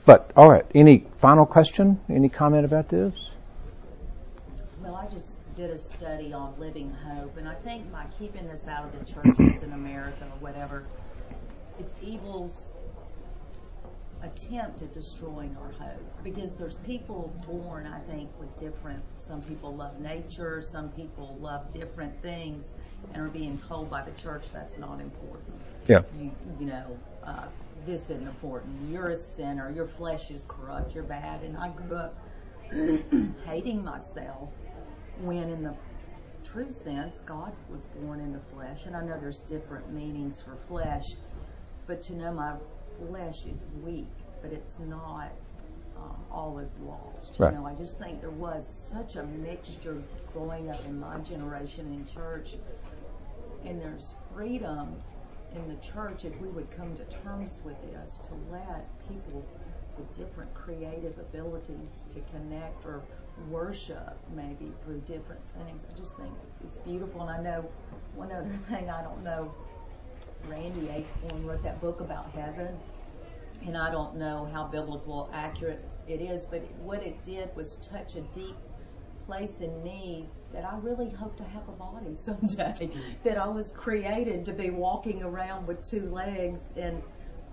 [0.06, 2.00] But, all right, any final question?
[2.10, 3.32] Any comment about this?
[4.82, 8.68] Well, I just did a study on living hope, and I think by keeping this
[8.68, 10.84] out of the churches in America or whatever,
[11.80, 12.76] it's evil's
[14.24, 19.04] attempt at destroying our hope because there's people born, I think, with different.
[19.18, 22.76] Some people love nature, some people love different things,
[23.14, 25.54] and are being told by the church that's not important.
[25.88, 26.00] Yeah.
[26.20, 27.46] You, you know, uh,
[27.86, 28.74] this isn't important.
[28.90, 29.72] You're a sinner.
[29.72, 30.96] Your flesh is corrupt.
[30.96, 31.44] You're bad.
[31.44, 32.18] And I grew up
[33.46, 34.50] hating myself
[35.22, 35.76] when, in the
[36.44, 38.86] true sense, God was born in the flesh.
[38.86, 41.16] And I know there's different meanings for flesh,
[41.88, 42.56] but to know my
[43.08, 44.12] flesh is weak,
[44.42, 45.32] but it's not
[45.98, 47.40] um, always lost.
[47.40, 47.54] Right.
[47.54, 50.02] You know, I just think there was such a mixture
[50.34, 52.56] growing up in my generation in church,
[53.66, 54.96] and there's freedom
[55.56, 59.46] in the church if we would come to terms with this to let people
[59.98, 63.04] with different creative abilities to connect or
[63.50, 65.86] worship maybe through different things.
[65.90, 66.34] I just think
[66.64, 67.62] it's beautiful, and I know
[68.16, 69.54] one other thing I don't know
[70.46, 72.78] Randy Alcorn wrote that book about heaven,
[73.66, 78.16] and I don't know how biblical accurate it is, but what it did was touch
[78.16, 78.56] a deep
[79.26, 82.90] place in me that I really hope to have a body someday.
[83.24, 87.02] that I was created to be walking around with two legs, and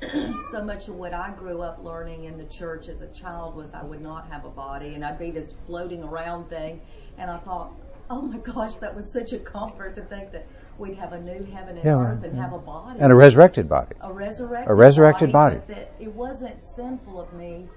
[0.50, 3.74] so much of what I grew up learning in the church as a child was
[3.74, 6.80] I would not have a body, and I'd be this floating around thing,
[7.18, 7.72] and I thought.
[8.12, 10.44] Oh my gosh, that was such a comfort to think that
[10.78, 12.42] we'd have a new heaven and Yeah, earth and yeah.
[12.42, 13.94] have a body And a resurrected body.
[14.00, 15.56] a resurrected A resurrected body.
[15.58, 17.68] but that it wasn't sinful of me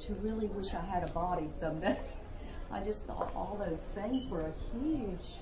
[0.00, 1.96] to really wish I had a body someday.
[2.72, 5.38] I just thought all those things were a huge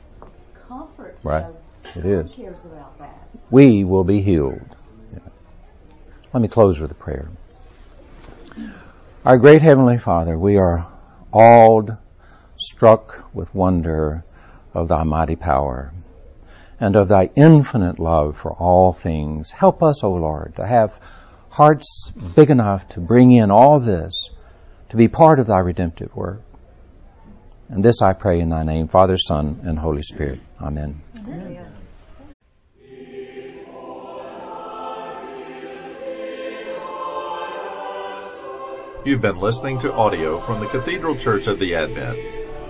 [0.68, 1.46] comfort to Right.
[1.96, 2.32] It who is.
[2.32, 3.28] cares about that.
[3.50, 4.60] we will be healed.
[5.12, 5.18] Yeah.
[6.32, 7.28] Let me close with a prayer.
[9.24, 10.86] Our great Heavenly Father, we are
[11.32, 11.98] awed,
[12.56, 14.24] struck with wonder
[14.72, 15.92] of thy mighty power
[16.80, 19.50] and of thy infinite love for all things.
[19.50, 20.98] Help us, O Lord, to have
[21.50, 24.30] hearts big enough to bring in all this,
[24.90, 26.42] to be part of thy redemptive work.
[27.68, 30.40] And this I pray in thy name, Father, Son, and Holy Spirit.
[30.60, 31.00] Amen.
[39.04, 42.18] You've been listening to audio from the Cathedral Church of the Advent.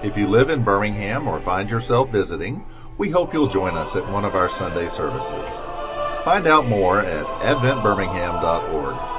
[0.03, 2.67] If you live in Birmingham or find yourself visiting,
[2.99, 5.61] we hope you'll join us at one of our Sunday services.
[6.25, 9.14] Find out more at adventbirmingham.org.